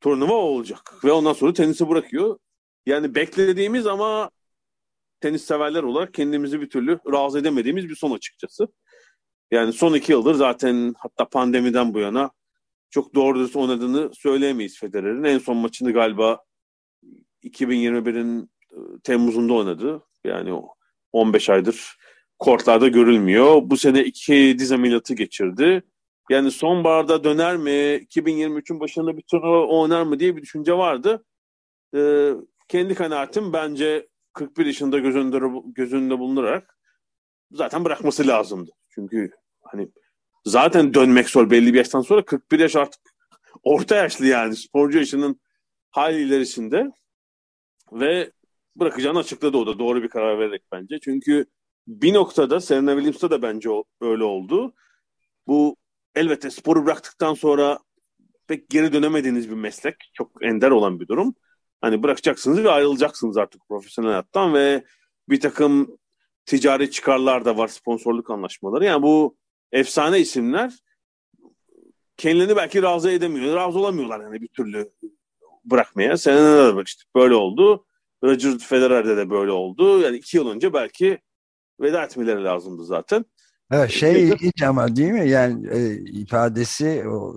turnuva 0.00 0.34
olacak. 0.34 1.04
Ve 1.04 1.12
ondan 1.12 1.32
sonra 1.32 1.52
tenisi 1.52 1.88
bırakıyor. 1.88 2.38
Yani 2.86 3.14
beklediğimiz 3.14 3.86
ama 3.86 4.30
tenis 5.24 5.44
severler 5.44 5.82
olarak 5.82 6.14
kendimizi 6.14 6.60
bir 6.60 6.70
türlü 6.70 6.98
razı 7.12 7.38
edemediğimiz 7.38 7.88
bir 7.88 7.96
son 7.96 8.10
açıkçası. 8.10 8.68
Yani 9.50 9.72
son 9.72 9.94
iki 9.94 10.12
yıldır 10.12 10.34
zaten 10.34 10.94
hatta 10.98 11.28
pandemiden 11.28 11.94
bu 11.94 11.98
yana 11.98 12.30
çok 12.90 13.14
doğru 13.14 13.38
düz 13.38 13.56
oynadığını 13.56 14.10
söyleyemeyiz 14.14 14.78
Federer'in. 14.78 15.24
En 15.24 15.38
son 15.38 15.56
maçını 15.56 15.92
galiba 15.92 16.44
2021'in 17.44 18.50
e, 18.72 18.76
Temmuz'unda 19.04 19.52
oynadı. 19.52 20.02
Yani 20.24 20.52
o 20.52 20.74
15 21.12 21.50
aydır 21.50 21.96
kortlarda 22.38 22.88
görülmüyor. 22.88 23.60
Bu 23.64 23.76
sene 23.76 24.04
iki 24.04 24.56
diz 24.58 24.72
ameliyatı 24.72 25.14
geçirdi. 25.14 25.82
Yani 26.30 26.50
sonbaharda 26.50 27.24
döner 27.24 27.56
mi, 27.56 27.70
2023'ün 27.70 28.80
başında 28.80 29.16
bir 29.16 29.22
turnuva 29.22 29.66
oynar 29.66 30.02
mı 30.02 30.20
diye 30.20 30.36
bir 30.36 30.42
düşünce 30.42 30.72
vardı. 30.72 31.24
Ee, 31.96 32.30
kendi 32.68 32.94
kanaatim 32.94 33.52
bence 33.52 34.06
41 34.34 34.66
yaşında 34.66 34.98
göz 34.98 35.16
önünde, 35.16 35.62
göz 35.74 35.92
önünde 35.92 36.18
bulundurarak 36.18 36.78
zaten 37.50 37.84
bırakması 37.84 38.26
lazımdı. 38.26 38.70
Çünkü 38.90 39.30
hani 39.62 39.88
zaten 40.44 40.94
dönmek 40.94 41.28
zor 41.28 41.50
belli 41.50 41.72
bir 41.72 41.78
yaştan 41.78 42.00
sonra 42.00 42.24
41 42.24 42.58
yaş 42.58 42.76
artık 42.76 43.00
orta 43.62 43.96
yaşlı 43.96 44.26
yani 44.26 44.56
sporcu 44.56 44.98
yaşının 44.98 45.40
hali 45.90 46.22
ilerisinde 46.22 46.90
ve 47.92 48.32
bırakacağını 48.76 49.18
açıkladı 49.18 49.56
o 49.56 49.66
da 49.66 49.78
doğru 49.78 50.02
bir 50.02 50.08
karar 50.08 50.38
vererek 50.38 50.62
bence. 50.72 50.98
Çünkü 51.00 51.46
bir 51.86 52.14
noktada 52.14 52.60
Serena 52.60 52.92
Williams'ta 52.92 53.30
da 53.30 53.42
bence 53.42 53.68
öyle 54.00 54.24
oldu. 54.24 54.74
Bu 55.46 55.76
elbette 56.14 56.50
sporu 56.50 56.86
bıraktıktan 56.86 57.34
sonra 57.34 57.78
pek 58.46 58.68
geri 58.68 58.92
dönemediğiniz 58.92 59.50
bir 59.50 59.54
meslek. 59.54 59.94
Çok 60.12 60.44
ender 60.44 60.70
olan 60.70 61.00
bir 61.00 61.08
durum. 61.08 61.34
Hani 61.84 62.02
bırakacaksınız 62.02 62.64
ve 62.64 62.70
ayrılacaksınız 62.70 63.36
artık 63.36 63.68
profesyonel 63.68 64.10
hayattan 64.10 64.54
ve 64.54 64.84
bir 65.28 65.40
takım 65.40 65.98
ticari 66.46 66.90
çıkarlar 66.90 67.44
da 67.44 67.56
var, 67.56 67.68
sponsorluk 67.68 68.30
anlaşmaları. 68.30 68.84
Yani 68.84 69.02
bu 69.02 69.36
efsane 69.72 70.20
isimler 70.20 70.72
kendilerini 72.16 72.56
belki 72.56 72.82
razı 72.82 73.10
edemiyor, 73.10 73.56
razı 73.56 73.78
olamıyorlar 73.78 74.20
yani 74.20 74.40
bir 74.40 74.48
türlü 74.48 74.90
bırakmaya. 75.64 76.16
Seneler 76.16 76.72
de 76.72 76.76
bak 76.76 76.88
işte 76.88 77.02
böyle 77.16 77.34
oldu. 77.34 77.86
Roger 78.24 78.58
Federer'de 78.58 79.16
de 79.16 79.30
böyle 79.30 79.50
oldu. 79.50 80.00
Yani 80.00 80.16
iki 80.16 80.36
yıl 80.36 80.50
önce 80.50 80.72
belki 80.72 81.18
veda 81.80 82.04
etmeleri 82.04 82.44
lazımdı 82.44 82.84
zaten. 82.84 83.24
Evet, 83.70 83.90
şey 83.90 84.28
ilginç 84.28 84.62
ama 84.62 84.96
değil 84.96 85.12
mi? 85.12 85.28
Yani 85.28 85.68
e, 85.68 85.94
ifadesi 85.94 87.04
o 87.08 87.36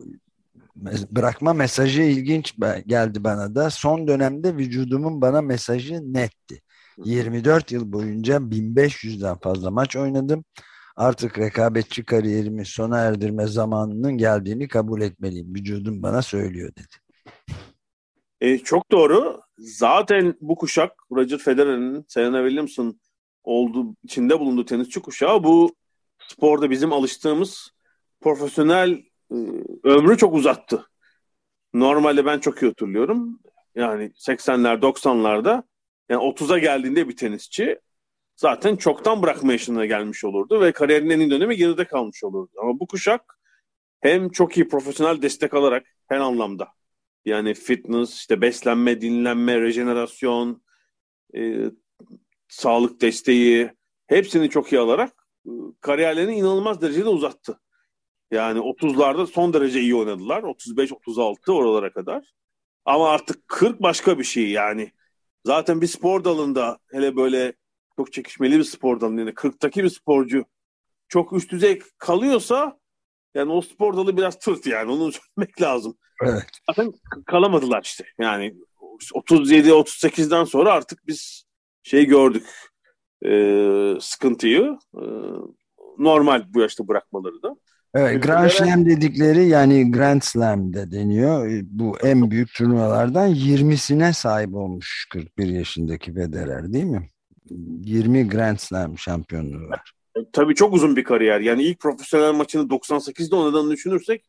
bırakma 1.11 1.53
mesajı 1.53 2.01
ilginç 2.01 2.55
geldi 2.87 3.23
bana 3.23 3.55
da. 3.55 3.69
Son 3.69 4.07
dönemde 4.07 4.57
vücudumun 4.57 5.21
bana 5.21 5.41
mesajı 5.41 6.13
netti. 6.13 6.61
24 7.05 7.71
yıl 7.71 7.91
boyunca 7.91 8.37
1500'den 8.37 9.37
fazla 9.37 9.71
maç 9.71 9.95
oynadım. 9.95 10.45
Artık 10.95 11.39
rekabetçi 11.39 12.05
kariyerimi 12.05 12.65
sona 12.65 12.99
erdirme 12.99 13.47
zamanının 13.47 14.17
geldiğini 14.17 14.67
kabul 14.67 15.01
etmeliyim. 15.01 15.55
Vücudum 15.55 16.03
bana 16.03 16.21
söylüyor 16.21 16.71
dedi. 16.75 16.93
E, 18.41 18.57
çok 18.57 18.91
doğru. 18.91 19.41
Zaten 19.57 20.35
bu 20.41 20.55
kuşak 20.55 20.91
Roger 21.11 21.37
Federer'in, 21.37 22.05
Serena 22.07 22.41
Williams'ın 22.41 23.01
olduğu, 23.43 23.95
içinde 24.03 24.39
bulunduğu 24.39 24.65
tenisçi 24.65 24.99
kuşağı 24.99 25.43
bu 25.43 25.75
sporda 26.27 26.69
bizim 26.69 26.93
alıştığımız 26.93 27.71
profesyonel 28.21 29.03
ömrü 29.83 30.17
çok 30.17 30.33
uzattı. 30.33 30.85
Normalde 31.73 32.25
ben 32.25 32.39
çok 32.39 32.63
iyi 32.63 32.67
hatırlıyorum. 32.67 33.39
Yani 33.75 34.11
80'ler 34.15 34.81
90'larda 34.81 35.63
yani 36.09 36.23
30'a 36.23 36.57
geldiğinde 36.59 37.09
bir 37.09 37.15
tenisçi 37.15 37.79
zaten 38.35 38.75
çoktan 38.75 39.21
bırakma 39.21 39.51
yaşına 39.51 39.85
gelmiş 39.85 40.23
olurdu 40.23 40.61
ve 40.61 40.71
kariyerinin 40.71 41.19
en 41.19 41.31
dönemi 41.31 41.57
geride 41.57 41.85
kalmış 41.85 42.23
olurdu. 42.23 42.51
Ama 42.61 42.79
bu 42.79 42.87
kuşak 42.87 43.39
hem 44.01 44.29
çok 44.29 44.57
iyi 44.57 44.67
profesyonel 44.67 45.21
destek 45.21 45.53
alarak 45.53 45.85
her 46.07 46.17
anlamda 46.17 46.67
yani 47.25 47.53
fitness, 47.53 48.13
işte 48.13 48.41
beslenme, 48.41 49.01
dinlenme, 49.01 49.61
rejenerasyon, 49.61 50.61
e, 51.35 51.71
sağlık 52.47 53.01
desteği 53.01 53.71
hepsini 54.07 54.49
çok 54.49 54.73
iyi 54.73 54.79
alarak 54.79 55.13
e, 55.45 55.51
kariyerlerini 55.81 56.35
inanılmaz 56.35 56.81
derecede 56.81 57.09
uzattı. 57.09 57.59
Yani 58.31 58.59
30'larda 58.59 59.27
son 59.27 59.53
derece 59.53 59.81
iyi 59.81 59.95
oynadılar. 59.95 60.43
35-36 60.43 61.51
oralara 61.51 61.93
kadar. 61.93 62.33
Ama 62.85 63.09
artık 63.09 63.47
40 63.47 63.81
başka 63.81 64.19
bir 64.19 64.23
şey 64.23 64.49
yani. 64.49 64.91
Zaten 65.45 65.81
bir 65.81 65.87
spor 65.87 66.23
dalında 66.23 66.77
hele 66.91 67.15
böyle 67.15 67.53
çok 67.95 68.13
çekişmeli 68.13 68.57
bir 68.57 68.63
spor 68.63 69.01
dalında 69.01 69.21
yani 69.21 69.33
40'taki 69.33 69.83
bir 69.83 69.89
sporcu 69.89 70.45
çok 71.07 71.33
üst 71.33 71.51
düzey 71.51 71.81
kalıyorsa 71.97 72.79
yani 73.35 73.51
o 73.51 73.61
spor 73.61 73.97
dalı 73.97 74.17
biraz 74.17 74.39
tırt 74.39 74.67
yani 74.67 74.91
onu 74.91 75.11
söylemek 75.37 75.61
lazım. 75.61 75.97
Evet. 76.23 76.47
Zaten 76.69 76.93
kalamadılar 77.25 77.81
işte. 77.83 78.05
Yani 78.19 78.55
37-38'den 79.13 80.43
sonra 80.43 80.73
artık 80.73 81.07
biz 81.07 81.43
şey 81.83 82.05
gördük 82.05 82.47
e, 83.25 83.31
sıkıntıyı 83.99 84.77
e, 84.95 85.03
normal 85.97 86.53
bu 86.53 86.61
yaşta 86.61 86.87
bırakmaları 86.87 87.43
da. 87.43 87.55
Evet, 87.93 88.23
Grand 88.23 88.49
Slam 88.49 88.85
dedikleri 88.85 89.47
yani 89.47 89.91
Grand 89.91 90.21
Slam 90.21 90.73
de 90.73 90.91
deniyor. 90.91 91.61
Bu 91.63 91.97
en 92.03 92.31
büyük 92.31 92.53
turnuvalardan 92.53 93.35
20'sine 93.35 94.13
sahip 94.13 94.55
olmuş 94.55 95.07
41 95.11 95.47
yaşındaki 95.47 96.13
Federer 96.13 96.73
değil 96.73 96.85
mi? 96.85 97.09
20 97.49 98.29
Grand 98.29 98.57
Slam 98.57 98.97
şampiyonluğu 98.97 99.69
var. 99.69 99.91
E, 100.15 100.19
tabii 100.33 100.55
çok 100.55 100.73
uzun 100.73 100.95
bir 100.95 101.03
kariyer. 101.03 101.39
Yani 101.39 101.63
ilk 101.63 101.79
profesyonel 101.79 102.33
maçını 102.33 102.69
98'de 102.69 103.35
oynadığını 103.35 103.71
düşünürsek 103.71 104.25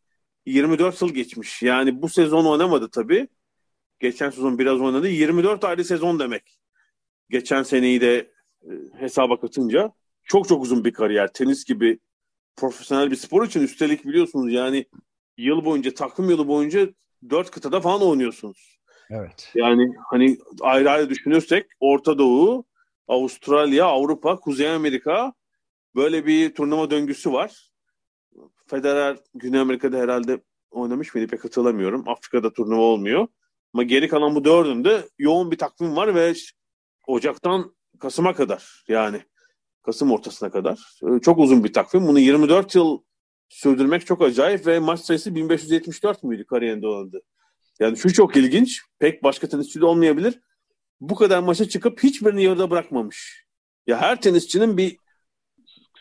24 0.47 1.03
yıl 1.03 1.15
geçmiş. 1.15 1.63
Yani 1.63 2.03
bu 2.03 2.09
sezon 2.09 2.45
oynamadı 2.45 2.91
tabii. 2.91 3.29
Geçen 4.01 4.31
sezon 4.31 4.59
biraz 4.59 4.81
oynadı. 4.81 5.09
24 5.09 5.65
ayrı 5.65 5.85
sezon 5.85 6.19
demek. 6.19 6.59
Geçen 7.31 7.63
seneyi 7.63 8.01
de 8.01 8.31
e, 8.63 8.71
hesaba 8.99 9.41
katınca 9.41 9.93
çok 10.25 10.49
çok 10.49 10.63
uzun 10.63 10.85
bir 10.85 10.93
kariyer. 10.93 11.33
Tenis 11.33 11.65
gibi 11.65 11.99
profesyonel 12.59 13.11
bir 13.11 13.17
spor 13.17 13.47
için 13.47 13.63
üstelik 13.63 14.05
biliyorsunuz 14.07 14.53
yani 14.53 14.87
yıl 15.37 15.65
boyunca 15.65 15.95
takım 15.95 16.31
yılı 16.31 16.49
boyunca 16.49 16.89
dört 17.31 17.51
kıtada 17.51 17.81
falan 17.81 18.03
oynuyorsunuz. 18.03 18.79
Evet. 19.11 19.53
Yani 19.55 19.93
hani 20.11 20.39
ayrı 20.61 20.91
ayrı 20.91 21.11
düşünürsek 21.11 21.67
Orta 21.81 22.19
Doğu, 22.19 22.65
Avustralya, 23.09 23.87
Avrupa, 23.87 24.37
Kuzey 24.37 24.71
Amerika 24.71 25.33
böyle 25.95 26.27
bir 26.27 26.55
turnuva 26.55 26.91
döngüsü 26.91 27.33
var. 27.33 27.71
Federer 28.67 29.17
Güney 29.35 29.61
Amerika'da 29.61 29.99
herhalde 29.99 30.41
oynamış 30.71 31.15
mıydı 31.15 31.31
pek 31.31 31.45
hatırlamıyorum. 31.45 32.09
Afrika'da 32.09 32.53
turnuva 32.53 32.83
olmuyor. 32.83 33.27
Ama 33.75 33.83
geri 33.83 34.09
kalan 34.09 34.35
bu 34.35 34.45
dördünde 34.45 35.09
yoğun 35.19 35.51
bir 35.51 35.59
takvim 35.59 35.97
var 35.97 36.15
ve 36.15 36.35
Ocak'tan 37.07 37.77
Kasım'a 37.99 38.35
kadar 38.35 38.85
yani 38.89 39.23
Kasım 39.89 40.13
ortasına 40.13 40.51
kadar. 40.51 40.79
Ee, 41.03 41.21
çok 41.21 41.39
uzun 41.39 41.65
bir 41.65 41.73
takvim. 41.73 42.07
Bunu 42.07 42.19
24 42.19 42.75
yıl 42.75 42.99
sürdürmek 43.49 44.07
çok 44.07 44.23
acayip 44.23 44.67
ve 44.67 44.79
maç 44.79 45.01
sayısı 45.01 45.35
1574 45.35 46.23
müydü 46.23 46.47
kariyerinde 46.47 46.87
oynadı. 46.89 47.23
Yani 47.81 47.97
şu 47.97 48.13
çok 48.13 48.37
ilginç. 48.37 48.81
Pek 48.99 49.23
başka 49.23 49.49
tenisçi 49.49 49.81
de 49.81 49.87
olmayabilir. 49.87 50.41
Bu 51.01 51.15
kadar 51.15 51.43
maça 51.43 51.69
çıkıp 51.69 52.03
hiçbirini 52.03 52.43
yarıda 52.43 52.71
bırakmamış. 52.71 53.45
Ya 53.87 54.01
her 54.01 54.21
tenisçinin 54.21 54.77
bir 54.77 54.97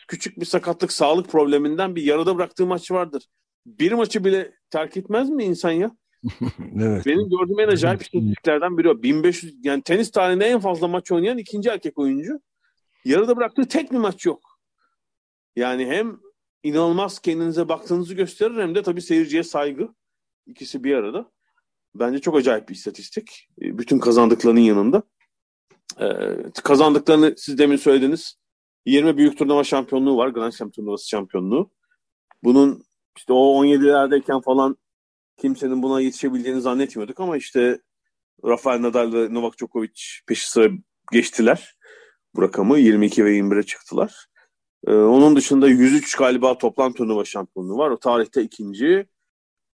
küçük 0.08 0.40
bir 0.40 0.46
sakatlık, 0.46 0.92
sağlık 0.92 1.28
probleminden 1.28 1.96
bir 1.96 2.02
yarıda 2.02 2.36
bıraktığı 2.36 2.66
maç 2.66 2.90
vardır. 2.90 3.26
Bir 3.66 3.92
maçı 3.92 4.24
bile 4.24 4.52
terk 4.70 4.96
etmez 4.96 5.30
mi 5.30 5.44
insan 5.44 5.70
ya? 5.70 5.96
evet. 6.80 7.06
Benim 7.06 7.28
gördüğüm 7.30 7.60
en 7.60 7.68
acayip 7.68 8.02
istatistiklerden 8.02 8.78
biri 8.78 8.90
o. 8.90 9.02
1500 9.02 9.54
yani 9.62 9.82
tenis 9.82 10.10
tarihinde 10.10 10.44
en 10.44 10.60
fazla 10.60 10.88
maç 10.88 11.12
oynayan 11.12 11.38
ikinci 11.38 11.68
erkek 11.68 11.98
oyuncu. 11.98 12.40
Yarıda 13.04 13.36
bıraktığı 13.36 13.68
tek 13.68 13.92
bir 13.92 13.98
maç 13.98 14.26
yok. 14.26 14.60
Yani 15.56 15.86
hem 15.86 16.20
inanılmaz 16.62 17.18
kendinize 17.18 17.68
baktığınızı 17.68 18.14
gösterir 18.14 18.62
hem 18.62 18.74
de 18.74 18.82
tabii 18.82 19.02
seyirciye 19.02 19.42
saygı. 19.42 19.94
İkisi 20.46 20.84
bir 20.84 20.94
arada. 20.94 21.30
Bence 21.94 22.18
çok 22.18 22.36
acayip 22.36 22.68
bir 22.68 22.74
istatistik. 22.74 23.48
E, 23.62 23.78
bütün 23.78 23.98
kazandıklarının 23.98 24.60
yanında. 24.60 25.02
Ee, 26.00 26.36
kazandıklarını 26.64 27.34
siz 27.36 27.58
demin 27.58 27.76
söylediniz. 27.76 28.34
20 28.86 29.16
büyük 29.16 29.38
turnuva 29.38 29.64
şampiyonluğu 29.64 30.16
var. 30.16 30.28
Grand 30.28 30.52
Slam 30.52 30.70
turnuvası 30.70 31.08
şampiyonluğu. 31.08 31.70
Bunun 32.42 32.84
işte 33.16 33.32
o 33.32 33.64
17'lerdeyken 33.64 34.42
falan 34.42 34.76
kimsenin 35.36 35.82
buna 35.82 36.00
yetişebileceğini 36.00 36.60
zannetmiyorduk 36.60 37.20
ama 37.20 37.36
işte 37.36 37.80
Rafael 38.44 38.82
Nadal 38.82 39.12
ve 39.12 39.34
Novak 39.34 39.58
Djokovic 39.58 40.02
peşi 40.26 40.50
sıra 40.50 40.68
geçtiler 41.12 41.77
bu 42.38 42.42
rakamı. 42.42 42.78
22 42.78 43.24
ve 43.24 43.38
21'e 43.38 43.62
çıktılar. 43.62 44.26
Ee, 44.86 44.92
onun 44.92 45.36
dışında 45.36 45.68
103 45.68 46.16
galiba 46.16 46.58
toplam 46.58 46.92
turnuva 46.92 47.24
şampiyonluğu 47.24 47.78
var. 47.78 47.90
O 47.90 47.98
tarihte 47.98 48.42
ikinci. 48.42 49.06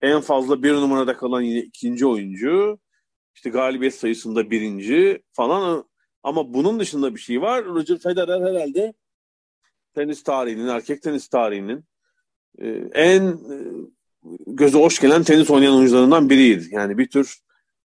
En 0.01 0.21
fazla 0.21 0.63
bir 0.63 0.73
numarada 0.73 1.17
kalan 1.17 1.41
yine 1.41 1.59
ikinci 1.59 2.05
oyuncu. 2.05 2.79
İşte 3.35 3.49
galibiyet 3.49 3.95
sayısında 3.95 4.51
birinci 4.51 5.23
falan. 5.31 5.89
Ama 6.23 6.53
bunun 6.53 6.79
dışında 6.79 7.15
bir 7.15 7.19
şey 7.19 7.41
var. 7.41 7.65
Roger 7.65 7.97
Federer 7.97 8.41
herhalde 8.41 8.93
tenis 9.95 10.23
tarihinin, 10.23 10.67
erkek 10.67 11.01
tenis 11.01 11.27
tarihinin 11.27 11.85
e, 12.59 12.67
en 12.93 13.23
e, 13.27 13.55
göze 14.47 14.79
hoş 14.79 14.99
gelen 14.99 15.23
tenis 15.23 15.49
oynayan 15.49 15.75
oyuncularından 15.75 16.29
biriydi. 16.29 16.67
Yani 16.71 16.97
bir 16.97 17.07
tür 17.09 17.37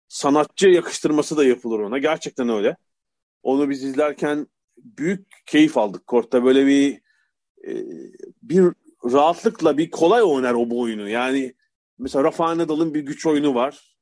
sanatçı 0.07 0.67
yakıştırması 0.67 1.38
da 1.38 1.45
yapılır 1.45 1.79
ona. 1.79 1.97
Gerçekten 1.97 2.49
öyle. 2.49 2.77
Onu 3.43 3.69
biz 3.69 3.83
izlerken 3.83 4.47
büyük 4.77 5.27
keyif 5.45 5.77
aldık. 5.77 6.07
Kortta 6.07 6.43
böyle 6.43 6.65
bir 6.65 7.01
e, 7.67 7.73
bir 8.41 8.65
rahatlıkla 9.03 9.77
bir 9.77 9.91
kolay 9.91 10.23
oynar 10.23 10.53
o 10.53 10.69
bu 10.69 10.81
oyunu. 10.81 11.09
Yani 11.09 11.53
mesela 11.99 12.23
Rafael 12.23 12.57
Nadal'ın 12.57 12.93
bir 12.93 13.01
güç 13.01 13.25
oyunu 13.25 13.55
var. 13.55 13.95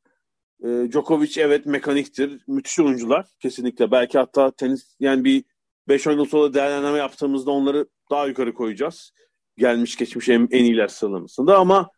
E, 0.64 0.68
Djokovic 0.68 1.42
evet 1.42 1.66
mekaniktir. 1.66 2.44
Müthiş 2.48 2.80
oyuncular 2.80 3.26
kesinlikle. 3.40 3.92
Belki 3.92 4.18
hatta 4.18 4.52
tenis 4.52 4.96
yani 5.00 5.24
bir 5.24 5.44
5 5.88 6.06
yıl 6.06 6.26
sonra 6.26 6.54
değerlendirme 6.54 6.98
yaptığımızda 6.98 7.52
onları 7.52 7.88
daha 8.12 8.28
yukarı 8.28 8.54
koyacağız. 8.54 9.14
Gelmiş 9.58 9.96
geçmiş 9.96 10.30
en, 10.30 10.48
en 10.52 10.64
iyiler 10.64 10.88
sıralamasında 10.88 11.58
ama 11.58 11.90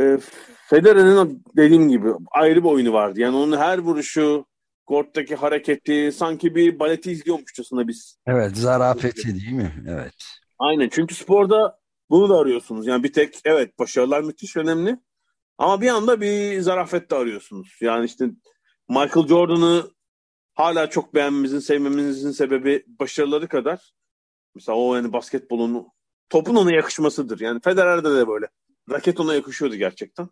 e, 0.00 0.18
Federer'in 0.68 1.42
dediğim 1.56 1.88
gibi 1.88 2.08
ayrı 2.30 2.64
bir 2.64 2.68
oyunu 2.68 2.92
vardı. 2.92 3.20
Yani 3.20 3.36
onun 3.36 3.56
her 3.56 3.78
vuruşu 3.78 4.44
korttaki 4.88 5.34
hareketi 5.34 6.12
sanki 6.12 6.54
bir 6.54 6.78
baleti 6.78 7.12
izliyormuşçasına 7.12 7.88
biz. 7.88 8.18
Evet 8.26 8.56
zarafeti 8.56 9.34
değil 9.34 9.52
mi? 9.52 9.84
Evet. 9.88 10.14
Aynen 10.58 10.88
çünkü 10.88 11.14
sporda 11.14 11.78
bunu 12.10 12.28
da 12.28 12.38
arıyorsunuz. 12.38 12.86
Yani 12.86 13.02
bir 13.02 13.12
tek 13.12 13.40
evet 13.44 13.78
başarılar 13.78 14.20
müthiş 14.22 14.56
önemli 14.56 14.98
ama 15.58 15.80
bir 15.80 15.88
anda 15.88 16.20
bir 16.20 16.60
zarafet 16.60 17.10
de 17.10 17.16
arıyorsunuz. 17.16 17.76
Yani 17.80 18.06
işte 18.06 18.30
Michael 18.88 19.26
Jordan'ı 19.26 19.90
hala 20.54 20.90
çok 20.90 21.14
beğenmemizin, 21.14 21.58
sevmemizin 21.58 22.30
sebebi 22.30 22.84
başarıları 22.86 23.48
kadar 23.48 23.92
mesela 24.54 24.78
o 24.78 24.96
yani 24.96 25.12
basketbolun 25.12 25.86
topun 26.30 26.56
ona 26.56 26.72
yakışmasıdır. 26.72 27.40
Yani 27.40 27.60
Federer'de 27.60 28.16
de 28.16 28.28
böyle. 28.28 28.46
Raket 28.90 29.20
ona 29.20 29.34
yakışıyordu 29.34 29.76
gerçekten. 29.76 30.28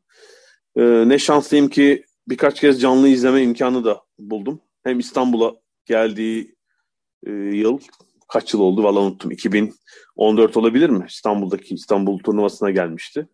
Ee, 0.77 1.09
ne 1.09 1.19
şanslıyım 1.19 1.69
ki 1.69 2.05
birkaç 2.29 2.61
kez 2.61 2.81
canlı 2.81 3.09
izleme 3.09 3.43
imkanı 3.43 3.85
da 3.85 4.06
buldum. 4.19 4.61
Hem 4.85 4.99
İstanbul'a 4.99 5.55
geldiği 5.87 6.57
e, 7.27 7.31
yıl 7.33 7.79
kaç 8.29 8.55
yıl 8.55 8.61
oldu 8.61 8.85
valla 8.85 9.01
unuttum. 9.01 9.31
2014 9.31 10.57
olabilir 10.57 10.91
mi? 10.91 11.07
İstanbul'daki 11.09 11.75
İstanbul 11.75 12.19
turnuvasına 12.19 12.71
gelmişti. 12.71 13.29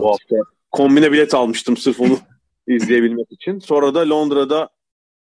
O 0.00 0.12
hafta 0.12 0.36
kombine 0.70 1.12
bilet 1.12 1.34
almıştım 1.34 1.76
sırf 1.76 2.00
onu 2.00 2.18
izleyebilmek 2.68 3.32
için. 3.32 3.58
Sonra 3.58 3.94
da 3.94 4.08
Londra'da 4.08 4.68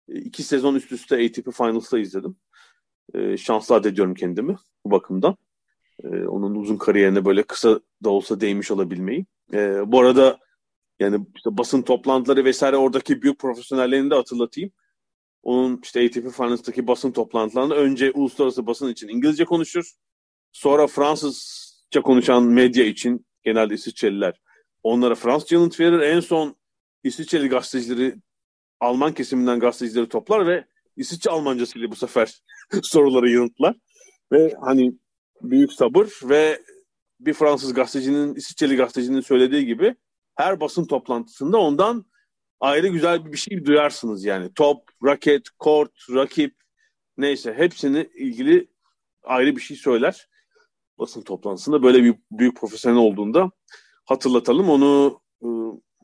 e, 0.09 0.19
iki 0.19 0.43
sezon 0.43 0.75
üst 0.75 0.91
üste 0.91 1.15
ATP 1.15 1.53
Finals'ta 1.53 1.99
izledim. 1.99 2.35
Ee, 3.13 3.37
şanslı 3.37 3.75
addediyorum 3.75 4.13
kendimi 4.13 4.55
bu 4.85 4.91
bakımdan. 4.91 5.37
Ee, 6.03 6.07
onun 6.07 6.55
uzun 6.55 6.77
kariyerine 6.77 7.25
böyle 7.25 7.43
kısa 7.43 7.79
da 8.03 8.09
olsa 8.09 8.41
değmiş 8.41 8.71
olabilmeyi. 8.71 9.25
Ee, 9.53 9.91
bu 9.91 9.99
arada 9.99 10.39
Yani 10.99 11.25
işte 11.35 11.57
basın 11.57 11.81
toplantıları 11.81 12.45
vesaire 12.45 12.77
oradaki 12.77 13.21
büyük 13.21 13.39
profesyonellerini 13.39 14.11
de 14.11 14.15
hatırlatayım. 14.15 14.71
Onun 15.43 15.79
işte 15.83 16.05
ATP 16.05 16.31
Finals'taki 16.35 16.87
basın 16.87 17.11
toplantılarında 17.11 17.75
önce 17.75 18.11
uluslararası 18.11 18.67
basın 18.67 18.89
için 18.89 19.07
İngilizce 19.07 19.45
konuşur. 19.45 19.91
Sonra 20.51 20.87
Fransızca 20.87 22.01
konuşan 22.01 22.43
medya 22.43 22.85
için 22.85 23.25
genelde 23.43 23.73
İsviçreliler 23.73 24.41
onlara 24.83 25.15
Fransızca 25.15 25.57
yanıt 25.57 25.79
verir. 25.79 25.99
En 25.99 26.19
son 26.19 26.55
İsviçreli 27.03 27.49
gazetecileri 27.49 28.15
Alman 28.79 29.13
kesiminden 29.13 29.59
gazetecileri 29.59 30.09
toplar 30.09 30.47
ve 30.47 30.65
İsviçre 30.97 31.31
Almancasıyla 31.31 31.91
bu 31.91 31.95
sefer 31.95 32.41
soruları 32.83 33.29
yanıtlar. 33.29 33.75
Ve 34.31 34.55
hani 34.61 34.93
büyük 35.41 35.73
sabır 35.73 36.09
ve 36.23 36.61
bir 37.19 37.33
Fransız 37.33 37.73
gazetecinin, 37.73 38.35
İsviçreli 38.35 38.75
gazetecinin 38.75 39.21
söylediği 39.21 39.65
gibi 39.65 39.95
her 40.35 40.59
basın 40.59 40.85
toplantısında 40.85 41.57
ondan 41.57 42.05
ayrı 42.61 42.87
güzel 42.87 43.25
bir 43.31 43.37
şey 43.37 43.65
duyarsınız 43.65 44.25
yani. 44.25 44.53
Top, 44.53 44.83
raket, 45.05 45.49
kort, 45.59 45.91
rakip 46.09 46.55
neyse 47.17 47.53
hepsini 47.53 48.09
ilgili 48.15 48.67
ayrı 49.23 49.55
bir 49.55 49.61
şey 49.61 49.77
söyler. 49.77 50.29
Basın 50.99 51.21
toplantısında 51.21 51.83
böyle 51.83 52.03
bir 52.03 52.15
büyük 52.31 52.57
profesyonel 52.57 52.97
olduğunda 52.97 53.51
hatırlatalım. 54.05 54.69
Onu 54.69 55.21
e, 55.43 55.47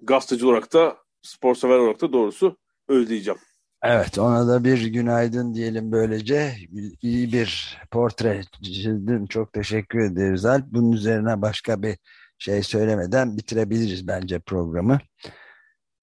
gazeteci 0.01 0.45
olarak 0.45 0.73
da 0.73 0.97
spor 1.21 1.55
sever 1.55 1.77
olarak 1.77 2.01
da 2.01 2.13
doğrusu 2.13 2.57
özleyeceğim. 2.87 3.39
Evet 3.83 4.19
ona 4.19 4.47
da 4.47 4.63
bir 4.63 4.85
günaydın 4.85 5.53
diyelim 5.53 5.91
böylece. 5.91 6.53
İyi 7.01 7.33
bir 7.33 7.77
portre 7.91 8.41
çizdin. 8.63 9.25
Çok 9.25 9.53
teşekkür 9.53 9.99
ederiz 9.99 10.45
Alp. 10.45 10.65
Bunun 10.71 10.91
üzerine 10.91 11.41
başka 11.41 11.83
bir 11.83 11.97
şey 12.37 12.63
söylemeden 12.63 13.37
bitirebiliriz 13.37 14.07
bence 14.07 14.39
programı. 14.39 14.99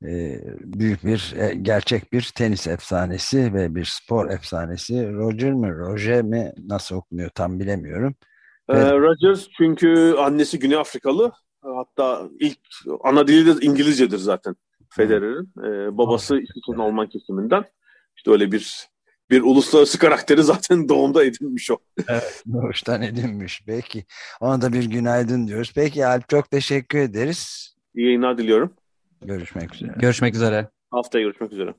Ee, 0.08 0.40
büyük 0.60 1.04
bir, 1.04 1.34
e, 1.38 1.54
gerçek 1.54 2.12
bir 2.12 2.32
tenis 2.34 2.66
efsanesi 2.66 3.54
ve 3.54 3.74
bir 3.74 3.84
spor 3.84 4.30
efsanesi. 4.30 5.12
Roger 5.12 5.52
mi, 5.52 5.74
Roger 5.74 6.22
mi 6.22 6.52
nasıl 6.68 6.96
okunuyor 6.96 7.30
tam 7.30 7.60
bilemiyorum. 7.60 8.14
Ee, 8.68 8.92
Rogers 8.92 9.48
çünkü 9.56 10.14
annesi 10.18 10.58
Güney 10.58 10.76
Afrikalı. 10.76 11.32
Hatta 11.62 12.28
ilk 12.40 12.58
ana 13.04 13.26
dili 13.26 13.46
de 13.46 13.66
İngilizcedir 13.66 14.18
zaten. 14.18 14.56
Federer'in. 14.90 15.52
Ee, 15.58 15.98
babası 15.98 16.34
İsviçre'nin 16.38 16.78
Alman 16.78 17.08
kesiminden. 17.08 17.64
İşte 18.16 18.30
öyle 18.30 18.52
bir 18.52 18.88
bir 19.30 19.42
uluslararası 19.42 19.98
karakteri 19.98 20.42
zaten 20.42 20.88
doğumda 20.88 21.24
edinmiş 21.24 21.70
o. 21.70 21.78
Evet, 22.08 22.42
doğuştan 22.52 23.02
edinmiş. 23.02 23.62
Peki. 23.66 24.04
Ona 24.40 24.62
da 24.62 24.72
bir 24.72 24.84
günaydın 24.84 25.46
diyoruz. 25.46 25.72
Peki 25.74 26.06
Alp 26.06 26.28
çok 26.28 26.50
teşekkür 26.50 26.98
ederiz. 26.98 27.74
İyi 27.94 28.06
yayınlar 28.06 28.38
diliyorum. 28.38 28.74
Görüşmek 29.24 29.74
üzere. 29.74 29.92
Görüşmek 29.98 30.34
üzere. 30.34 30.68
Haftaya 30.90 31.24
görüşmek 31.24 31.52
üzere. 31.52 31.74